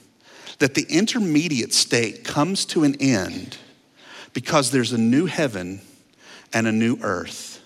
that 0.61 0.75
the 0.75 0.85
intermediate 0.89 1.73
state 1.73 2.23
comes 2.23 2.65
to 2.65 2.83
an 2.83 2.95
end 3.01 3.57
because 4.33 4.69
there's 4.69 4.93
a 4.93 4.97
new 4.97 5.25
heaven 5.25 5.81
and 6.53 6.67
a 6.67 6.71
new 6.71 6.97
earth. 7.01 7.59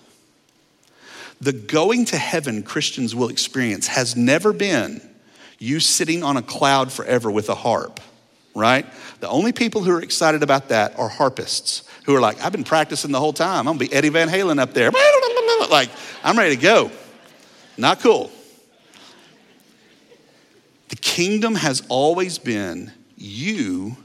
The 1.38 1.52
going 1.52 2.06
to 2.06 2.16
heaven 2.16 2.62
Christians 2.62 3.14
will 3.14 3.28
experience 3.28 3.86
has 3.88 4.16
never 4.16 4.54
been 4.54 5.02
you 5.58 5.78
sitting 5.78 6.22
on 6.22 6.38
a 6.38 6.42
cloud 6.42 6.90
forever 6.90 7.30
with 7.30 7.50
a 7.50 7.54
harp, 7.54 8.00
right? 8.54 8.86
The 9.20 9.28
only 9.28 9.52
people 9.52 9.82
who 9.82 9.90
are 9.92 10.02
excited 10.02 10.42
about 10.42 10.70
that 10.70 10.98
are 10.98 11.10
harpists 11.10 11.82
who 12.06 12.14
are 12.16 12.20
like, 12.20 12.42
I've 12.42 12.52
been 12.52 12.64
practicing 12.64 13.12
the 13.12 13.20
whole 13.20 13.34
time. 13.34 13.68
I'm 13.68 13.76
gonna 13.76 13.78
be 13.78 13.92
Eddie 13.92 14.08
Van 14.08 14.28
Halen 14.28 14.58
up 14.58 14.72
there. 14.72 14.90
Like, 15.70 15.90
I'm 16.22 16.38
ready 16.38 16.54
to 16.54 16.62
go. 16.62 16.92
Not 17.76 18.00
cool. 18.00 18.30
The 20.88 20.96
kingdom 20.96 21.56
has 21.56 21.82
always 21.88 22.38
been 22.38 22.92
you 23.16 23.96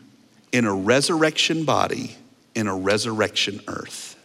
in 0.51 0.65
a 0.65 0.73
resurrection 0.73 1.63
body 1.63 2.15
in 2.55 2.67
a 2.67 2.75
resurrection 2.75 3.61
earth. 3.67 4.17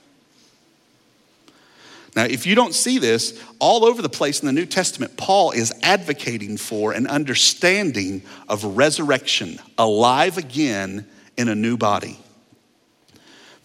Now, 2.14 2.24
if 2.24 2.46
you 2.46 2.54
don't 2.54 2.74
see 2.74 2.98
this, 2.98 3.38
all 3.58 3.84
over 3.84 4.00
the 4.00 4.08
place 4.08 4.40
in 4.40 4.46
the 4.46 4.52
New 4.52 4.64
Testament, 4.64 5.18
Paul 5.18 5.50
is 5.50 5.72
advocating 5.82 6.56
for 6.56 6.92
an 6.92 7.06
understanding 7.06 8.22
of 8.48 8.64
resurrection, 8.64 9.58
alive 9.76 10.38
again 10.38 11.06
in 11.36 11.48
a 11.48 11.54
new 11.54 11.76
body. 11.76 12.18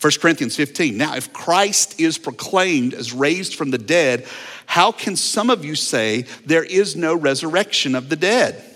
1 0.01 0.13
Corinthians 0.19 0.55
15. 0.55 0.97
Now, 0.97 1.15
if 1.15 1.31
Christ 1.31 1.99
is 1.99 2.17
proclaimed 2.17 2.93
as 2.93 3.13
raised 3.13 3.55
from 3.55 3.71
the 3.71 3.77
dead, 3.77 4.25
how 4.65 4.91
can 4.91 5.15
some 5.15 5.49
of 5.49 5.63
you 5.63 5.75
say 5.75 6.23
there 6.45 6.63
is 6.63 6.95
no 6.95 7.15
resurrection 7.15 7.95
of 7.95 8.09
the 8.09 8.15
dead? 8.17 8.70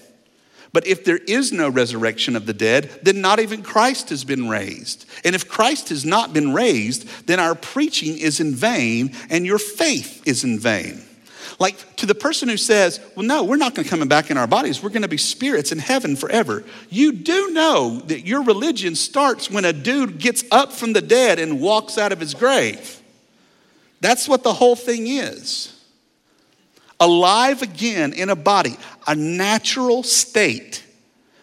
But 0.76 0.88
if 0.88 1.06
there 1.06 1.20
is 1.26 1.54
no 1.54 1.70
resurrection 1.70 2.36
of 2.36 2.46
the 2.46 2.54
dead, 2.54 3.00
then 3.02 3.22
not 3.22 3.40
even 3.40 3.64
Christ 3.64 4.10
has 4.10 4.26
been 4.26 4.50
raised. 4.50 5.06
And 5.24 5.34
if 5.34 5.48
Christ 5.48 5.88
has 5.88 6.04
not 6.04 6.34
been 6.34 6.54
raised, 6.54 7.08
then 7.28 7.40
our 7.40 7.56
preaching 7.56 8.18
is 8.18 8.42
in 8.42 8.54
vain 8.54 9.16
and 9.30 9.46
your 9.46 9.58
faith 9.58 10.22
is 10.28 10.44
in 10.44 10.60
vain. 10.60 11.02
Like 11.60 11.96
to 11.96 12.06
the 12.06 12.14
person 12.14 12.50
who 12.50 12.58
says, 12.58 13.00
Well, 13.16 13.26
no, 13.26 13.46
we're 13.46 13.56
not 13.56 13.74
going 13.74 13.86
to 13.86 13.90
come 13.90 14.06
back 14.10 14.30
in 14.30 14.36
our 14.38 14.48
bodies. 14.48 14.84
We're 14.84 14.90
going 14.90 15.04
to 15.04 15.08
be 15.08 15.16
spirits 15.16 15.72
in 15.72 15.80
heaven 15.80 16.18
forever. 16.18 16.66
You 16.90 17.14
do 17.14 17.52
know 17.52 18.02
that 18.08 18.28
your 18.28 18.44
religion 18.44 18.96
starts 18.96 19.50
when 19.50 19.64
a 19.64 19.72
dude 19.72 20.18
gets 20.18 20.44
up 20.52 20.74
from 20.74 20.92
the 20.92 21.02
dead 21.02 21.40
and 21.40 21.62
walks 21.62 21.98
out 21.98 22.12
of 22.12 22.20
his 22.20 22.34
grave. 22.34 23.02
That's 24.02 24.28
what 24.28 24.44
the 24.44 24.52
whole 24.52 24.76
thing 24.76 25.08
is 25.08 25.72
alive 27.00 27.62
again 27.62 28.14
in 28.14 28.30
a 28.30 28.36
body, 28.36 28.78
a 29.08 29.16
natural 29.16 30.04
state. 30.04 30.84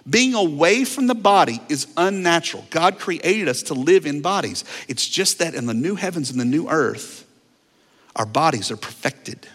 Being 0.08 0.34
away 0.34 0.84
from 0.84 1.06
the 1.06 1.14
body 1.14 1.60
is 1.68 1.86
unnatural. 1.96 2.66
God 2.70 2.98
created 2.98 3.48
us 3.48 3.62
to 3.64 3.74
live 3.74 4.04
in 4.04 4.20
bodies. 4.20 4.64
It's 4.88 5.08
just 5.08 5.38
that 5.38 5.54
in 5.54 5.66
the 5.66 5.74
new 5.74 5.94
heavens 5.94 6.30
and 6.30 6.40
the 6.40 6.44
new 6.44 6.68
earth, 6.68 7.24
our 8.16 8.26
bodies 8.26 8.70
are 8.70 8.76
perfected. 8.76 9.46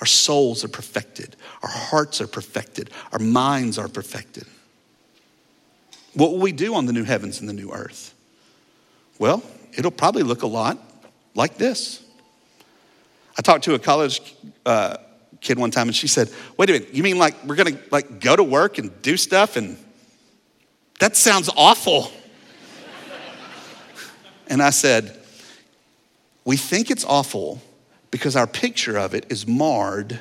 Our 0.00 0.06
souls 0.06 0.62
are 0.64 0.68
perfected. 0.68 1.36
Our 1.62 1.68
hearts 1.68 2.20
are 2.20 2.26
perfected. 2.26 2.90
Our 3.12 3.18
minds 3.18 3.78
are 3.78 3.88
perfected. 3.88 4.44
What 6.14 6.30
will 6.30 6.40
we 6.40 6.52
do 6.52 6.74
on 6.74 6.86
the 6.86 6.92
new 6.92 7.04
heavens 7.04 7.40
and 7.40 7.48
the 7.48 7.52
new 7.52 7.72
earth? 7.72 8.14
Well, 9.18 9.42
it'll 9.76 9.90
probably 9.90 10.22
look 10.22 10.42
a 10.42 10.46
lot 10.46 10.78
like 11.34 11.56
this. 11.56 12.02
I 13.38 13.42
talked 13.42 13.64
to 13.64 13.74
a 13.74 13.78
college 13.78 14.34
uh, 14.64 14.96
kid 15.40 15.58
one 15.58 15.70
time 15.70 15.88
and 15.88 15.96
she 15.96 16.08
said, 16.08 16.30
Wait 16.56 16.70
a 16.70 16.72
minute, 16.72 16.94
you 16.94 17.02
mean 17.02 17.18
like 17.18 17.42
we're 17.44 17.56
gonna 17.56 17.78
like 17.90 18.20
go 18.20 18.36
to 18.36 18.44
work 18.44 18.78
and 18.78 19.02
do 19.02 19.16
stuff? 19.16 19.56
And 19.56 19.76
that 20.98 21.16
sounds 21.16 21.50
awful. 21.56 22.10
and 24.48 24.62
I 24.62 24.70
said, 24.70 25.18
We 26.44 26.56
think 26.56 26.90
it's 26.90 27.04
awful 27.04 27.62
because 28.10 28.36
our 28.36 28.46
picture 28.46 28.96
of 28.96 29.14
it 29.14 29.26
is 29.28 29.46
marred 29.46 30.20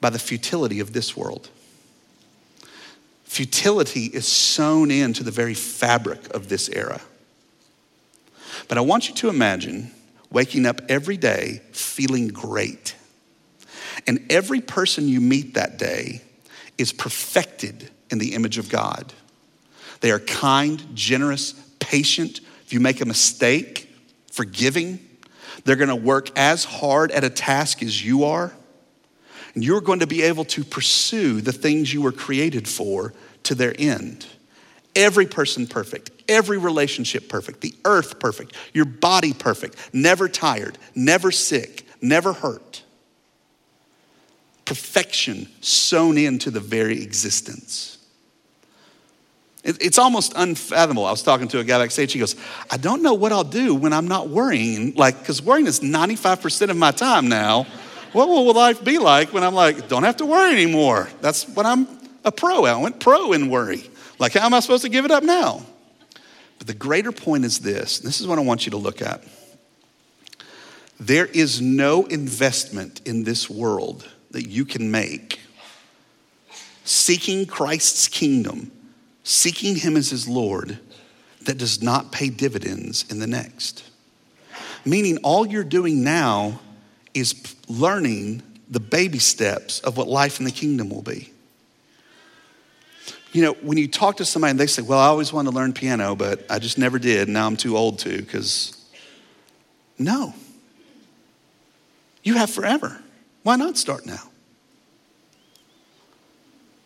by 0.00 0.10
the 0.10 0.18
futility 0.18 0.80
of 0.80 0.92
this 0.92 1.16
world. 1.16 1.48
Futility 3.24 4.06
is 4.06 4.28
sewn 4.28 4.90
into 4.90 5.24
the 5.24 5.30
very 5.30 5.54
fabric 5.54 6.34
of 6.34 6.48
this 6.48 6.68
era. 6.68 7.00
But 8.68 8.76
I 8.76 8.82
want 8.82 9.08
you 9.08 9.14
to 9.14 9.28
imagine 9.28 9.90
waking 10.30 10.66
up 10.66 10.82
every 10.88 11.16
day 11.16 11.62
feeling 11.72 12.28
great 12.28 12.94
and 14.06 14.26
every 14.30 14.60
person 14.60 15.08
you 15.08 15.20
meet 15.20 15.54
that 15.54 15.78
day 15.78 16.22
is 16.78 16.92
perfected 16.92 17.90
in 18.10 18.18
the 18.18 18.34
image 18.34 18.58
of 18.58 18.68
God. 18.68 19.12
They 20.00 20.10
are 20.10 20.18
kind, 20.18 20.82
generous, 20.94 21.52
patient. 21.78 22.40
If 22.64 22.72
you 22.72 22.80
make 22.80 23.00
a 23.00 23.06
mistake, 23.06 23.88
forgiving. 24.32 24.98
They're 25.64 25.76
going 25.76 25.88
to 25.88 25.96
work 25.96 26.36
as 26.36 26.64
hard 26.64 27.12
at 27.12 27.22
a 27.22 27.30
task 27.30 27.82
as 27.82 28.04
you 28.04 28.24
are. 28.24 28.52
And 29.54 29.62
you're 29.62 29.82
going 29.82 30.00
to 30.00 30.06
be 30.06 30.22
able 30.22 30.46
to 30.46 30.64
pursue 30.64 31.42
the 31.42 31.52
things 31.52 31.92
you 31.92 32.00
were 32.00 32.12
created 32.12 32.66
for 32.66 33.12
to 33.44 33.54
their 33.54 33.74
end. 33.78 34.26
Every 34.96 35.26
person 35.26 35.66
perfect, 35.66 36.10
every 36.28 36.58
relationship 36.58 37.28
perfect, 37.28 37.60
the 37.60 37.74
earth 37.84 38.18
perfect, 38.18 38.56
your 38.72 38.84
body 38.86 39.32
perfect, 39.32 39.76
never 39.92 40.28
tired, 40.28 40.78
never 40.94 41.30
sick, 41.30 41.86
never 42.00 42.32
hurt 42.32 42.82
perfection 44.64 45.48
sewn 45.60 46.18
into 46.18 46.50
the 46.50 46.60
very 46.60 47.02
existence. 47.02 47.98
It's 49.64 49.98
almost 49.98 50.32
unfathomable. 50.34 51.06
I 51.06 51.12
was 51.12 51.22
talking 51.22 51.46
to 51.48 51.60
a 51.60 51.64
guy 51.64 51.78
backstage. 51.78 52.12
He 52.12 52.18
goes, 52.18 52.34
I 52.68 52.76
don't 52.76 53.00
know 53.00 53.14
what 53.14 53.30
I'll 53.30 53.44
do 53.44 53.76
when 53.76 53.92
I'm 53.92 54.08
not 54.08 54.28
worrying. 54.28 54.94
Like, 54.94 55.20
because 55.20 55.40
worrying 55.40 55.68
is 55.68 55.78
95% 55.78 56.70
of 56.70 56.76
my 56.76 56.90
time 56.90 57.28
now. 57.28 57.66
What 58.12 58.28
will 58.28 58.52
life 58.52 58.82
be 58.82 58.98
like 58.98 59.32
when 59.32 59.44
I'm 59.44 59.54
like, 59.54 59.88
don't 59.88 60.02
have 60.02 60.16
to 60.16 60.26
worry 60.26 60.52
anymore? 60.52 61.08
That's 61.20 61.48
what 61.48 61.64
I'm 61.64 61.86
a 62.24 62.32
pro 62.32 62.66
at. 62.66 62.74
I 62.74 62.80
went 62.80 62.98
pro 62.98 63.32
in 63.32 63.50
worry. 63.50 63.88
Like, 64.18 64.32
how 64.32 64.46
am 64.46 64.54
I 64.54 64.60
supposed 64.60 64.82
to 64.82 64.88
give 64.88 65.04
it 65.04 65.12
up 65.12 65.22
now? 65.22 65.62
But 66.58 66.66
the 66.66 66.74
greater 66.74 67.12
point 67.12 67.44
is 67.44 67.60
this 67.60 67.98
this 68.00 68.20
is 68.20 68.26
what 68.26 68.38
I 68.38 68.42
want 68.42 68.66
you 68.66 68.70
to 68.70 68.76
look 68.76 69.00
at. 69.00 69.24
There 71.00 71.26
is 71.26 71.60
no 71.60 72.04
investment 72.04 73.00
in 73.04 73.24
this 73.24 73.48
world 73.50 74.08
that 74.32 74.48
you 74.48 74.64
can 74.64 74.90
make 74.90 75.40
seeking 76.84 77.46
Christ's 77.46 78.08
kingdom, 78.08 78.72
seeking 79.24 79.76
Him 79.76 79.96
as 79.96 80.10
His 80.10 80.28
Lord, 80.28 80.78
that 81.42 81.58
does 81.58 81.82
not 81.82 82.12
pay 82.12 82.28
dividends 82.28 83.04
in 83.10 83.18
the 83.18 83.26
next. 83.26 83.84
Meaning, 84.84 85.18
all 85.18 85.46
you're 85.46 85.64
doing 85.64 86.02
now 86.02 86.60
is 87.14 87.54
learning 87.68 88.42
the 88.68 88.80
baby 88.80 89.18
steps 89.18 89.80
of 89.80 89.96
what 89.96 90.08
life 90.08 90.38
in 90.38 90.44
the 90.44 90.50
kingdom 90.50 90.88
will 90.88 91.02
be. 91.02 91.32
You 93.32 93.42
know, 93.42 93.52
when 93.54 93.78
you 93.78 93.88
talk 93.88 94.18
to 94.18 94.24
somebody 94.24 94.52
and 94.52 94.60
they 94.60 94.66
say, 94.66 94.82
Well, 94.82 94.98
I 94.98 95.06
always 95.06 95.32
wanted 95.32 95.50
to 95.50 95.56
learn 95.56 95.72
piano, 95.72 96.14
but 96.14 96.44
I 96.50 96.58
just 96.58 96.78
never 96.78 96.98
did. 96.98 97.28
Now 97.28 97.46
I'm 97.46 97.56
too 97.56 97.76
old 97.76 97.98
to, 98.00 98.16
because 98.16 98.76
no. 99.98 100.34
You 102.22 102.34
have 102.34 102.50
forever. 102.50 103.01
Why 103.42 103.56
not 103.56 103.76
start 103.76 104.06
now? 104.06 104.30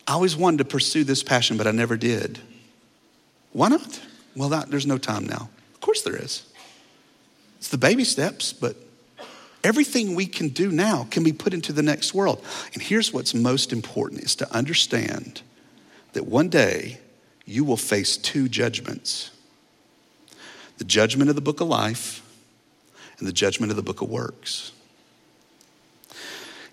I 0.06 0.12
always 0.12 0.36
wanted 0.36 0.58
to 0.58 0.64
pursue 0.64 1.04
this 1.04 1.22
passion, 1.22 1.56
but 1.56 1.66
I 1.66 1.72
never 1.72 1.96
did. 1.96 2.38
Why 3.52 3.68
not? 3.68 4.00
Well, 4.36 4.50
that, 4.50 4.70
there's 4.70 4.86
no 4.86 4.98
time 4.98 5.26
now. 5.26 5.48
Of 5.74 5.80
course 5.80 6.02
there 6.02 6.16
is. 6.16 6.44
It's 7.58 7.68
the 7.68 7.78
baby 7.78 8.04
steps, 8.04 8.52
but 8.52 8.76
everything 9.64 10.14
we 10.14 10.26
can 10.26 10.50
do 10.50 10.70
now 10.70 11.08
can 11.10 11.24
be 11.24 11.32
put 11.32 11.52
into 11.52 11.72
the 11.72 11.82
next 11.82 12.14
world. 12.14 12.44
And 12.72 12.82
here's 12.82 13.12
what's 13.12 13.34
most 13.34 13.72
important 13.72 14.22
is 14.22 14.36
to 14.36 14.54
understand 14.54 15.42
that 16.12 16.26
one 16.26 16.48
day 16.48 17.00
you 17.44 17.64
will 17.64 17.76
face 17.76 18.16
two 18.16 18.48
judgments. 18.48 19.30
The 20.78 20.84
judgment 20.84 21.30
of 21.30 21.36
the 21.36 21.42
book 21.42 21.60
of 21.60 21.68
life 21.68 22.22
and 23.18 23.26
the 23.26 23.32
judgment 23.32 23.70
of 23.70 23.76
the 23.76 23.82
book 23.82 24.02
of 24.02 24.10
works. 24.10 24.72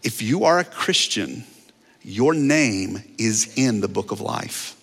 If 0.04 0.22
you 0.22 0.44
are 0.44 0.60
a 0.60 0.66
Christian, 0.66 1.46
your 2.02 2.34
name 2.34 3.02
is 3.18 3.54
in 3.56 3.80
the 3.80 3.88
book 3.88 4.12
of 4.12 4.20
life. 4.20 4.76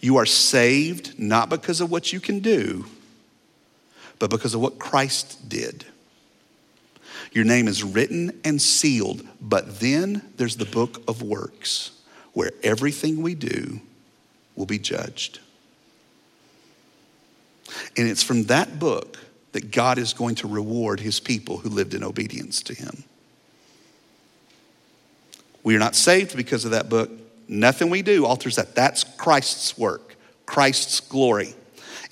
You 0.00 0.18
are 0.18 0.26
saved 0.26 1.18
not 1.18 1.48
because 1.48 1.80
of 1.80 1.90
what 1.90 2.12
you 2.12 2.20
can 2.20 2.40
do, 2.40 2.84
but 4.18 4.30
because 4.30 4.54
of 4.54 4.60
what 4.60 4.78
Christ 4.78 5.48
did. 5.48 5.86
Your 7.32 7.44
name 7.44 7.68
is 7.68 7.82
written 7.82 8.38
and 8.44 8.60
sealed, 8.60 9.26
but 9.40 9.80
then 9.80 10.22
there's 10.36 10.56
the 10.56 10.64
book 10.64 11.02
of 11.08 11.22
works 11.22 11.90
where 12.34 12.52
everything 12.62 13.22
we 13.22 13.34
do 13.34 13.80
will 14.54 14.66
be 14.66 14.78
judged. 14.78 15.40
And 17.96 18.08
it's 18.08 18.22
from 18.22 18.44
that 18.44 18.78
book 18.78 19.18
that 19.52 19.70
God 19.70 19.98
is 19.98 20.12
going 20.12 20.34
to 20.36 20.46
reward 20.46 21.00
his 21.00 21.18
people 21.18 21.58
who 21.58 21.70
lived 21.70 21.94
in 21.94 22.04
obedience 22.04 22.62
to 22.64 22.74
him. 22.74 23.04
We 25.66 25.74
are 25.74 25.80
not 25.80 25.96
saved 25.96 26.36
because 26.36 26.64
of 26.64 26.70
that 26.70 26.88
book. 26.88 27.10
Nothing 27.48 27.90
we 27.90 28.00
do 28.00 28.24
alters 28.24 28.54
that. 28.54 28.76
That's 28.76 29.02
Christ's 29.02 29.76
work, 29.76 30.14
Christ's 30.46 31.00
glory. 31.00 31.54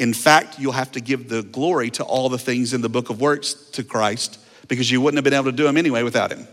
In 0.00 0.12
fact, 0.12 0.58
you'll 0.58 0.72
have 0.72 0.90
to 0.90 1.00
give 1.00 1.28
the 1.28 1.44
glory 1.44 1.88
to 1.90 2.02
all 2.02 2.28
the 2.28 2.36
things 2.36 2.74
in 2.74 2.80
the 2.80 2.88
book 2.88 3.10
of 3.10 3.20
works 3.20 3.54
to 3.54 3.84
Christ 3.84 4.40
because 4.66 4.90
you 4.90 5.00
wouldn't 5.00 5.18
have 5.18 5.22
been 5.22 5.34
able 5.34 5.52
to 5.52 5.52
do 5.52 5.62
them 5.62 5.76
anyway 5.76 6.02
without 6.02 6.32
him. 6.32 6.48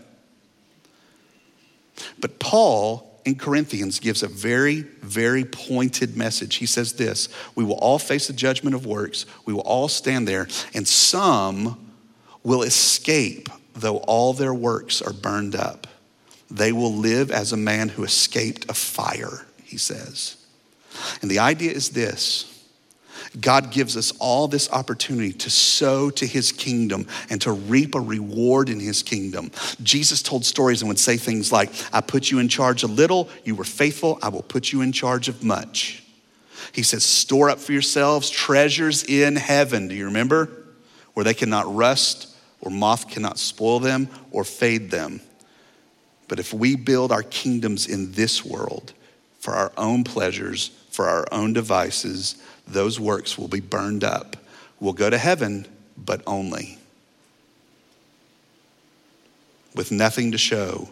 But 2.20 2.38
Paul 2.38 3.20
in 3.24 3.34
Corinthians 3.34 3.98
gives 3.98 4.22
a 4.22 4.28
very, 4.28 4.82
very 5.00 5.44
pointed 5.44 6.16
message. 6.16 6.54
He 6.54 6.66
says 6.66 6.92
this 6.92 7.28
We 7.56 7.64
will 7.64 7.78
all 7.78 7.98
face 7.98 8.28
the 8.28 8.32
judgment 8.32 8.76
of 8.76 8.86
works, 8.86 9.26
we 9.44 9.52
will 9.52 9.62
all 9.62 9.88
stand 9.88 10.28
there, 10.28 10.46
and 10.72 10.86
some 10.86 11.92
will 12.44 12.62
escape, 12.62 13.48
though 13.74 13.96
all 13.96 14.34
their 14.34 14.54
works 14.54 15.02
are 15.02 15.12
burned 15.12 15.56
up. 15.56 15.88
They 16.52 16.70
will 16.70 16.92
live 16.92 17.30
as 17.30 17.52
a 17.52 17.56
man 17.56 17.88
who 17.88 18.04
escaped 18.04 18.66
a 18.68 18.74
fire, 18.74 19.46
he 19.64 19.78
says. 19.78 20.36
And 21.22 21.30
the 21.30 21.38
idea 21.38 21.72
is 21.72 21.90
this 21.90 22.48
God 23.40 23.70
gives 23.70 23.96
us 23.96 24.12
all 24.18 24.48
this 24.48 24.70
opportunity 24.70 25.32
to 25.32 25.48
sow 25.48 26.10
to 26.10 26.26
his 26.26 26.52
kingdom 26.52 27.06
and 27.30 27.40
to 27.40 27.52
reap 27.52 27.94
a 27.94 28.00
reward 28.00 28.68
in 28.68 28.80
his 28.80 29.02
kingdom. 29.02 29.50
Jesus 29.82 30.20
told 30.20 30.44
stories 30.44 30.82
and 30.82 30.88
would 30.88 30.98
say 30.98 31.16
things 31.16 31.50
like, 31.50 31.70
I 31.90 32.02
put 32.02 32.30
you 32.30 32.38
in 32.38 32.48
charge 32.48 32.84
of 32.84 32.90
little, 32.90 33.30
you 33.44 33.54
were 33.54 33.64
faithful, 33.64 34.18
I 34.20 34.28
will 34.28 34.42
put 34.42 34.72
you 34.72 34.82
in 34.82 34.92
charge 34.92 35.28
of 35.28 35.42
much. 35.42 36.02
He 36.72 36.82
says, 36.82 37.02
store 37.02 37.48
up 37.48 37.58
for 37.58 37.72
yourselves 37.72 38.28
treasures 38.28 39.04
in 39.04 39.36
heaven. 39.36 39.88
Do 39.88 39.94
you 39.94 40.06
remember? 40.06 40.50
Where 41.14 41.24
they 41.24 41.34
cannot 41.34 41.74
rust 41.74 42.28
or 42.60 42.70
moth 42.70 43.08
cannot 43.08 43.38
spoil 43.38 43.78
them 43.80 44.08
or 44.30 44.44
fade 44.44 44.90
them. 44.90 45.22
But 46.32 46.38
if 46.38 46.54
we 46.54 46.76
build 46.76 47.12
our 47.12 47.24
kingdoms 47.24 47.86
in 47.86 48.12
this 48.12 48.42
world 48.42 48.94
for 49.38 49.52
our 49.52 49.70
own 49.76 50.02
pleasures, 50.02 50.70
for 50.90 51.06
our 51.06 51.26
own 51.30 51.52
devices, 51.52 52.42
those 52.66 52.98
works 52.98 53.36
will 53.36 53.48
be 53.48 53.60
burned 53.60 54.02
up. 54.02 54.38
We'll 54.80 54.94
go 54.94 55.10
to 55.10 55.18
heaven, 55.18 55.66
but 55.94 56.22
only 56.26 56.78
with 59.74 59.92
nothing 59.92 60.32
to 60.32 60.38
show 60.38 60.88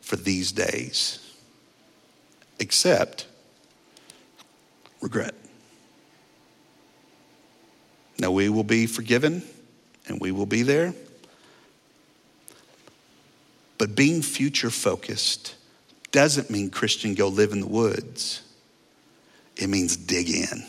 for 0.00 0.16
these 0.16 0.50
days 0.50 1.20
except 2.58 3.28
regret. 5.00 5.36
Now, 8.18 8.32
we 8.32 8.48
will 8.48 8.64
be 8.64 8.88
forgiven 8.88 9.44
and 10.08 10.20
we 10.20 10.32
will 10.32 10.46
be 10.46 10.64
there. 10.64 10.94
But 13.80 13.96
being 13.96 14.20
future 14.20 14.68
focused 14.68 15.54
doesn't 16.12 16.50
mean 16.50 16.68
Christian 16.68 17.14
go 17.14 17.28
live 17.28 17.52
in 17.52 17.62
the 17.62 17.66
woods. 17.66 18.42
It 19.56 19.68
means 19.68 19.96
dig 19.96 20.28
in. 20.28 20.66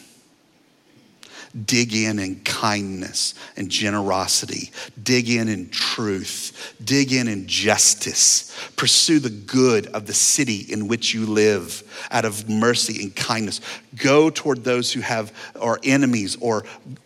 Dig 1.65 1.93
in 1.93 2.19
in 2.19 2.39
kindness 2.45 3.33
and 3.57 3.69
generosity. 3.69 4.71
Dig 5.03 5.29
in 5.29 5.49
in 5.49 5.69
truth. 5.71 6.73
Dig 6.81 7.11
in 7.11 7.27
in 7.27 7.47
justice. 7.47 8.57
Pursue 8.77 9.19
the 9.19 9.29
good 9.29 9.87
of 9.87 10.07
the 10.07 10.13
city 10.13 10.59
in 10.71 10.87
which 10.87 11.13
you 11.13 11.25
live 11.25 11.83
out 12.11 12.23
of 12.23 12.47
mercy 12.47 13.03
and 13.03 13.13
kindness. 13.13 13.59
Go 13.97 14.29
toward 14.29 14.63
those 14.63 14.89
who 14.89 15.01
have 15.01 15.33
are 15.59 15.81
enemies 15.83 16.37
or 16.39 16.63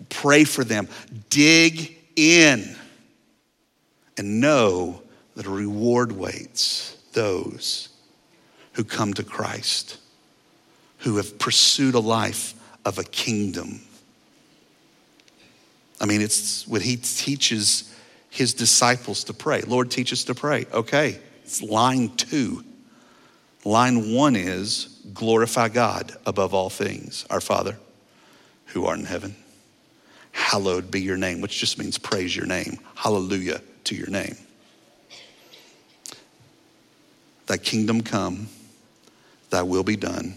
pray 0.09 0.43
for 0.43 0.63
them. 0.63 0.87
Dig 1.31 1.97
in 2.15 2.75
and 4.19 4.39
know 4.39 5.01
that 5.35 5.45
a 5.45 5.49
reward 5.49 6.11
waits 6.11 6.97
those 7.13 7.89
who 8.73 8.83
come 8.83 9.13
to 9.13 9.23
Christ, 9.23 9.97
who 10.99 11.17
have 11.17 11.37
pursued 11.39 11.95
a 11.95 11.99
life 11.99 12.53
of 12.85 12.99
a 12.99 13.03
kingdom. 13.03 13.81
I 15.99 16.05
mean, 16.05 16.21
it's 16.21 16.67
when 16.67 16.81
he 16.81 16.97
teaches 16.97 17.93
his 18.29 18.53
disciples 18.53 19.23
to 19.25 19.33
pray. 19.33 19.61
Lord, 19.61 19.91
teach 19.91 20.11
us 20.11 20.25
to 20.25 20.35
pray. 20.35 20.65
Okay, 20.73 21.19
it's 21.43 21.61
line 21.61 22.09
two. 22.15 22.63
Line 23.63 24.13
one 24.13 24.35
is 24.35 24.99
glorify 25.13 25.69
God 25.69 26.15
above 26.25 26.53
all 26.53 26.69
things, 26.69 27.25
our 27.29 27.41
Father 27.41 27.77
who 28.67 28.85
art 28.85 28.99
in 28.99 29.05
heaven. 29.05 29.35
Hallowed 30.33 30.91
be 30.91 31.01
your 31.01 31.15
name, 31.15 31.39
which 31.39 31.57
just 31.57 31.79
means 31.79 31.97
praise 31.97 32.35
your 32.35 32.45
name. 32.45 32.77
Hallelujah 32.93 33.61
to 33.85 33.95
your 33.95 34.09
name. 34.09 34.35
Thy 37.47 37.57
kingdom 37.57 38.01
come, 38.01 38.47
thy 39.49 39.61
will 39.61 39.83
be 39.83 39.95
done 39.95 40.35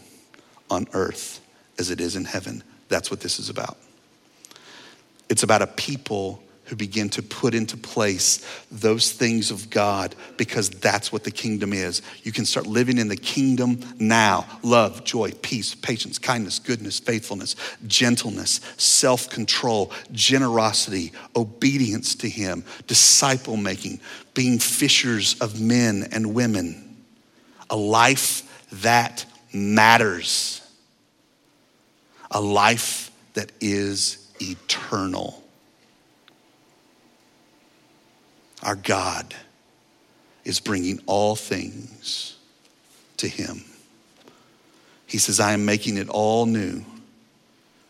on 0.71 0.87
earth 0.93 1.41
as 1.79 1.91
it 1.91 2.01
is 2.01 2.17
in 2.17 2.25
heaven. 2.25 2.63
That's 2.89 3.11
what 3.11 3.21
this 3.21 3.39
is 3.39 3.49
about. 3.49 3.77
It's 5.29 5.43
about 5.43 5.63
a 5.63 5.67
people 5.67 6.43
who 6.65 6.77
begin 6.77 7.09
to 7.09 7.23
put 7.23 7.55
into 7.55 7.79
place 7.79 8.47
those 8.71 9.11
things 9.11 9.51
of 9.51 9.71
God 9.71 10.15
because 10.37 10.69
that's 10.69 11.11
what 11.11 11.25
the 11.25 11.31
kingdom 11.31 11.73
is. 11.73 12.03
You 12.25 12.33
can 12.33 12.45
start 12.45 12.67
living 12.67 12.99
in 12.99 13.09
the 13.09 13.17
kingdom 13.17 13.81
now 13.99 14.47
love, 14.63 15.03
joy, 15.03 15.33
peace, 15.41 15.75
patience, 15.75 16.19
kindness, 16.19 16.59
goodness, 16.59 17.01
faithfulness, 17.01 17.57
gentleness, 17.87 18.61
self 18.77 19.31
control, 19.31 19.93
generosity, 20.13 21.13
obedience 21.35 22.15
to 22.17 22.29
Him, 22.29 22.65
disciple 22.87 23.57
making, 23.57 24.01
being 24.35 24.59
fishers 24.59 25.41
of 25.41 25.59
men 25.61 26.07
and 26.13 26.35
women 26.35 26.88
a 27.71 27.77
life 27.77 28.67
that 28.83 29.25
matters, 29.53 30.61
a 32.31 32.41
life 32.41 33.11
that 33.35 33.53
is 33.61 34.31
eternal. 34.41 35.43
Our 38.63 38.77
God 38.77 39.35
is 40.45 40.61
bringing 40.61 41.01
all 41.07 41.37
things 41.37 42.37
to 43.19 43.29
Him. 43.29 43.65
He 45.07 45.19
says, 45.19 45.41
I 45.41 45.53
am 45.53 45.65
making 45.65 45.97
it 45.97 46.09
all 46.09 46.47
new, 46.47 46.85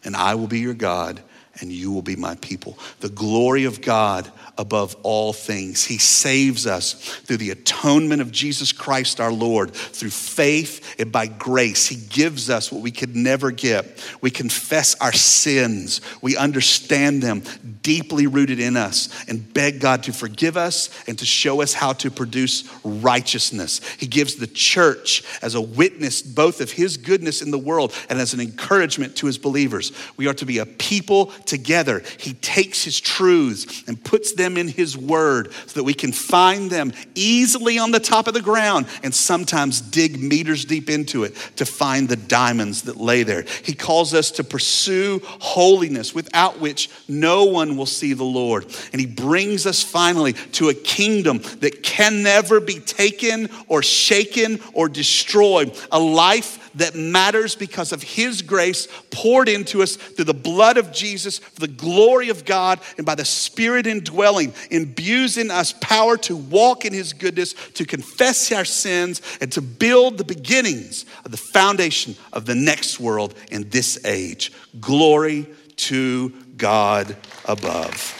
and 0.04 0.14
I 0.14 0.34
will 0.34 0.46
be 0.46 0.60
your 0.60 0.74
God, 0.74 1.20
and 1.60 1.72
you 1.72 1.92
will 1.92 2.02
be 2.02 2.16
my 2.16 2.34
people. 2.36 2.78
The 3.00 3.08
glory 3.08 3.64
of 3.64 3.80
God 3.80 4.30
above 4.56 4.96
all 5.02 5.32
things. 5.32 5.84
He 5.84 5.98
saves 5.98 6.66
us 6.66 6.94
through 7.24 7.36
the 7.38 7.50
atonement 7.50 8.20
of 8.20 8.32
Jesus 8.32 8.72
Christ 8.72 9.20
our 9.20 9.32
Lord, 9.32 9.72
through 9.72 10.10
faith 10.10 10.96
and 10.98 11.12
by 11.12 11.26
grace. 11.26 11.86
He 11.86 11.96
gives 11.96 12.50
us 12.50 12.72
what 12.72 12.82
we 12.82 12.90
could 12.90 13.14
never 13.14 13.50
get. 13.50 14.04
We 14.20 14.30
confess 14.30 14.96
our 15.00 15.12
sins, 15.12 16.00
we 16.20 16.36
understand 16.36 17.22
them 17.22 17.42
deeply 17.82 18.26
rooted 18.26 18.60
in 18.60 18.76
us, 18.76 19.08
and 19.28 19.54
beg 19.54 19.80
God 19.80 20.02
to 20.04 20.12
forgive 20.12 20.56
us 20.56 20.90
and 21.06 21.18
to 21.18 21.24
show 21.24 21.62
us 21.62 21.72
how 21.72 21.92
to 21.94 22.10
produce 22.10 22.68
righteousness. 22.84 23.80
He 23.94 24.06
gives 24.06 24.34
the 24.34 24.46
church 24.46 25.22
as 25.40 25.54
a 25.54 25.60
witness 25.60 26.20
both 26.20 26.60
of 26.60 26.72
His 26.72 26.96
goodness 26.96 27.42
in 27.42 27.50
the 27.50 27.58
world 27.58 27.94
and 28.10 28.18
as 28.18 28.34
an 28.34 28.40
encouragement 28.40 29.16
to 29.16 29.26
His 29.26 29.38
believers. 29.38 29.92
We 30.16 30.26
are 30.26 30.34
to 30.34 30.46
be 30.46 30.58
a 30.58 30.66
people 30.66 31.26
together. 31.48 32.02
He 32.18 32.34
takes 32.34 32.84
His 32.84 33.00
truths 33.00 33.84
and 33.88 34.02
puts 34.02 34.32
them 34.32 34.56
in 34.56 34.68
His 34.68 34.96
Word 34.96 35.52
so 35.66 35.74
that 35.74 35.84
we 35.84 35.94
can 35.94 36.12
find 36.12 36.70
them 36.70 36.92
easily 37.14 37.78
on 37.78 37.90
the 37.90 38.00
top 38.00 38.28
of 38.28 38.34
the 38.34 38.42
ground 38.42 38.86
and 39.02 39.14
sometimes 39.14 39.80
dig 39.80 40.22
meters 40.22 40.64
deep 40.64 40.90
into 40.90 41.24
it 41.24 41.34
to 41.56 41.64
find 41.64 42.08
the 42.08 42.16
diamonds 42.16 42.82
that 42.82 42.96
lay 42.96 43.22
there. 43.22 43.44
He 43.62 43.74
calls 43.74 44.14
us 44.14 44.30
to 44.32 44.44
pursue 44.44 45.20
holiness 45.24 46.14
without 46.14 46.60
which 46.60 46.90
no 47.08 47.44
one 47.44 47.76
will 47.76 47.86
see 47.86 48.12
the 48.12 48.24
Lord. 48.24 48.64
And 48.92 49.00
He 49.00 49.06
brings 49.06 49.66
us 49.66 49.82
finally 49.82 50.34
to 50.34 50.68
a 50.68 50.74
kingdom 50.74 51.38
that 51.60 51.82
can 51.82 52.22
never 52.22 52.60
be 52.60 52.80
taken 52.80 53.48
or 53.66 53.82
shaken 53.82 54.60
or 54.72 54.88
destroyed, 54.88 55.76
a 55.90 55.98
life 55.98 56.67
that 56.78 56.94
matters 56.94 57.54
because 57.54 57.92
of 57.92 58.02
His 58.02 58.42
grace 58.42 58.88
poured 59.10 59.48
into 59.48 59.82
us 59.82 59.96
through 59.96 60.24
the 60.24 60.34
blood 60.34 60.76
of 60.76 60.92
Jesus, 60.92 61.38
for 61.38 61.60
the 61.60 61.68
glory 61.68 62.28
of 62.28 62.44
God, 62.44 62.80
and 62.96 63.06
by 63.06 63.14
the 63.14 63.24
Spirit 63.24 63.86
indwelling, 63.86 64.52
imbues 64.70 65.36
in 65.36 65.50
us 65.50 65.72
power 65.80 66.16
to 66.18 66.36
walk 66.36 66.84
in 66.84 66.92
His 66.92 67.12
goodness, 67.12 67.54
to 67.74 67.84
confess 67.84 68.50
our 68.52 68.64
sins, 68.64 69.22
and 69.40 69.52
to 69.52 69.60
build 69.60 70.18
the 70.18 70.24
beginnings 70.24 71.04
of 71.24 71.30
the 71.30 71.36
foundation 71.36 72.16
of 72.32 72.46
the 72.46 72.54
next 72.54 73.00
world 73.00 73.34
in 73.50 73.68
this 73.70 74.04
age. 74.04 74.52
Glory 74.80 75.46
to 75.76 76.30
God 76.56 77.16
above. 77.44 78.14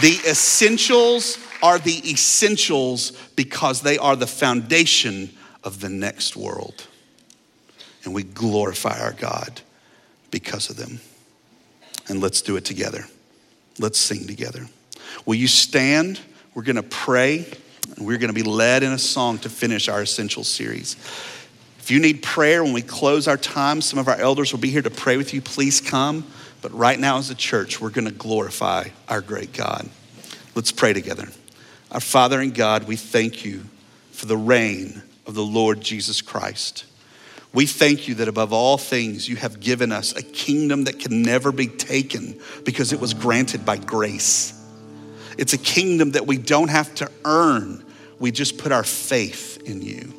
The 0.00 0.20
essentials 0.28 1.36
are 1.62 1.78
the 1.78 2.10
essentials 2.10 3.12
because 3.36 3.82
they 3.82 3.98
are 3.98 4.16
the 4.16 4.26
foundation 4.26 5.30
of 5.62 5.80
the 5.80 5.88
next 5.88 6.36
world. 6.36 6.86
And 8.04 8.14
we 8.14 8.22
glorify 8.22 8.98
our 9.00 9.12
God 9.12 9.60
because 10.30 10.70
of 10.70 10.76
them. 10.76 11.00
And 12.08 12.20
let's 12.20 12.42
do 12.42 12.56
it 12.56 12.64
together. 12.64 13.04
Let's 13.78 13.98
sing 13.98 14.26
together. 14.26 14.66
Will 15.26 15.34
you 15.34 15.48
stand? 15.48 16.20
We're 16.54 16.62
going 16.62 16.76
to 16.76 16.82
pray, 16.82 17.46
and 17.96 18.06
we're 18.06 18.18
going 18.18 18.28
to 18.28 18.34
be 18.34 18.42
led 18.42 18.82
in 18.82 18.92
a 18.92 18.98
song 18.98 19.38
to 19.38 19.48
finish 19.48 19.88
our 19.88 20.02
essential 20.02 20.44
series. 20.44 20.96
If 21.78 21.90
you 21.90 22.00
need 22.00 22.22
prayer 22.22 22.62
when 22.64 22.72
we 22.72 22.82
close 22.82 23.28
our 23.28 23.36
time, 23.36 23.80
some 23.80 23.98
of 23.98 24.08
our 24.08 24.16
elders 24.16 24.52
will 24.52 24.60
be 24.60 24.70
here 24.70 24.82
to 24.82 24.90
pray 24.90 25.16
with 25.16 25.32
you. 25.34 25.40
Please 25.40 25.80
come. 25.80 26.26
But 26.62 26.72
right 26.74 26.98
now, 26.98 27.18
as 27.18 27.30
a 27.30 27.34
church, 27.34 27.80
we're 27.80 27.90
going 27.90 28.06
to 28.06 28.12
glorify 28.12 28.88
our 29.08 29.20
great 29.20 29.52
God. 29.52 29.88
Let's 30.54 30.72
pray 30.72 30.92
together. 30.92 31.28
Our 31.92 32.00
Father 32.00 32.40
and 32.40 32.54
God, 32.54 32.86
we 32.86 32.94
thank 32.94 33.44
you 33.44 33.64
for 34.12 34.26
the 34.26 34.36
reign 34.36 35.02
of 35.26 35.34
the 35.34 35.42
Lord 35.42 35.80
Jesus 35.80 36.22
Christ. 36.22 36.84
We 37.52 37.66
thank 37.66 38.06
you 38.06 38.14
that 38.16 38.28
above 38.28 38.52
all 38.52 38.78
things, 38.78 39.28
you 39.28 39.34
have 39.36 39.58
given 39.58 39.90
us 39.90 40.14
a 40.14 40.22
kingdom 40.22 40.84
that 40.84 41.00
can 41.00 41.22
never 41.22 41.50
be 41.50 41.66
taken 41.66 42.38
because 42.64 42.92
it 42.92 43.00
was 43.00 43.12
granted 43.12 43.66
by 43.66 43.76
grace. 43.76 44.54
It's 45.36 45.52
a 45.52 45.58
kingdom 45.58 46.12
that 46.12 46.28
we 46.28 46.38
don't 46.38 46.68
have 46.68 46.94
to 46.96 47.10
earn, 47.24 47.84
we 48.20 48.30
just 48.30 48.58
put 48.58 48.70
our 48.70 48.84
faith 48.84 49.60
in 49.64 49.82
you. 49.82 50.14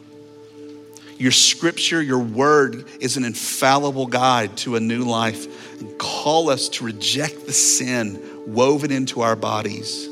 Your 1.17 1.31
scripture, 1.31 2.01
your 2.01 2.19
word 2.19 2.85
is 2.99 3.15
an 3.15 3.23
infallible 3.23 4.07
guide 4.07 4.57
to 4.57 4.75
a 4.75 4.79
new 4.79 5.03
life. 5.03 5.79
And 5.79 5.97
call 5.99 6.49
us 6.49 6.67
to 6.69 6.83
reject 6.83 7.45
the 7.45 7.53
sin 7.53 8.19
woven 8.47 8.91
into 8.91 9.21
our 9.21 9.35
bodies 9.35 10.10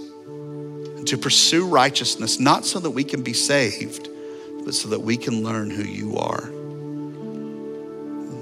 to 1.05 1.17
pursue 1.17 1.67
righteousness, 1.67 2.39
not 2.39 2.65
so 2.65 2.79
that 2.79 2.91
we 2.91 3.03
can 3.03 3.21
be 3.21 3.33
saved, 3.33 4.09
but 4.65 4.73
so 4.73 4.89
that 4.89 4.99
we 4.99 5.17
can 5.17 5.43
learn 5.43 5.69
who 5.69 5.83
you 5.83 6.17
are. 6.17 6.49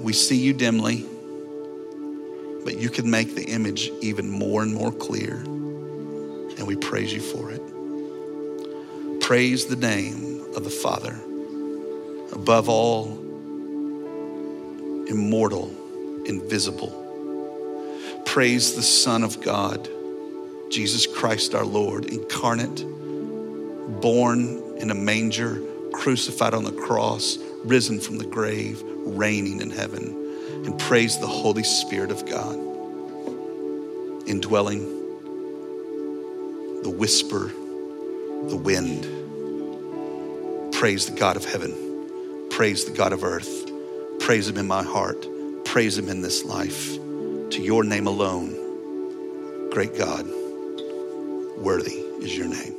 We 0.02 0.12
see 0.12 0.36
you 0.36 0.52
dimly, 0.52 1.04
but 2.64 2.78
you 2.78 2.90
can 2.90 3.10
make 3.10 3.34
the 3.34 3.44
image 3.44 3.90
even 4.00 4.30
more 4.30 4.62
and 4.62 4.74
more 4.74 4.92
clear, 4.92 5.36
and 5.36 6.66
we 6.66 6.76
praise 6.76 7.12
you 7.12 7.20
for 7.20 7.50
it. 7.50 7.62
Praise 9.20 9.66
the 9.66 9.76
name 9.76 10.44
of 10.54 10.64
the 10.64 10.70
Father, 10.70 11.18
above 12.32 12.68
all, 12.68 13.08
immortal, 15.06 15.74
invisible. 16.26 17.04
Praise 18.24 18.74
the 18.74 18.82
Son 18.82 19.22
of 19.22 19.40
God 19.40 19.88
Jesus 20.70 21.06
Christ 21.06 21.54
our 21.54 21.64
Lord, 21.64 22.04
incarnate, 22.06 22.84
born 24.00 24.62
in 24.76 24.90
a 24.90 24.94
manger, 24.94 25.62
crucified 25.92 26.54
on 26.54 26.64
the 26.64 26.72
cross, 26.72 27.38
risen 27.64 28.00
from 28.00 28.18
the 28.18 28.26
grave, 28.26 28.82
reigning 28.84 29.60
in 29.60 29.70
heaven. 29.70 30.14
And 30.64 30.78
praise 30.78 31.18
the 31.18 31.26
Holy 31.26 31.62
Spirit 31.62 32.10
of 32.10 32.26
God, 32.26 32.56
indwelling 34.28 34.84
the 36.82 36.90
whisper, 36.90 37.48
the 38.48 38.56
wind. 38.56 39.06
Praise 40.74 41.06
the 41.06 41.16
God 41.18 41.36
of 41.36 41.44
heaven. 41.44 42.48
Praise 42.50 42.84
the 42.84 42.92
God 42.92 43.12
of 43.12 43.24
earth. 43.24 43.70
Praise 44.20 44.48
Him 44.48 44.58
in 44.58 44.66
my 44.66 44.82
heart. 44.82 45.26
Praise 45.64 45.96
Him 45.98 46.08
in 46.08 46.20
this 46.20 46.44
life. 46.44 46.94
To 46.96 47.60
your 47.60 47.82
name 47.82 48.06
alone, 48.06 49.70
great 49.70 49.96
God. 49.96 50.28
Worthy 51.58 51.90
is 52.22 52.38
your 52.38 52.46
name. 52.46 52.77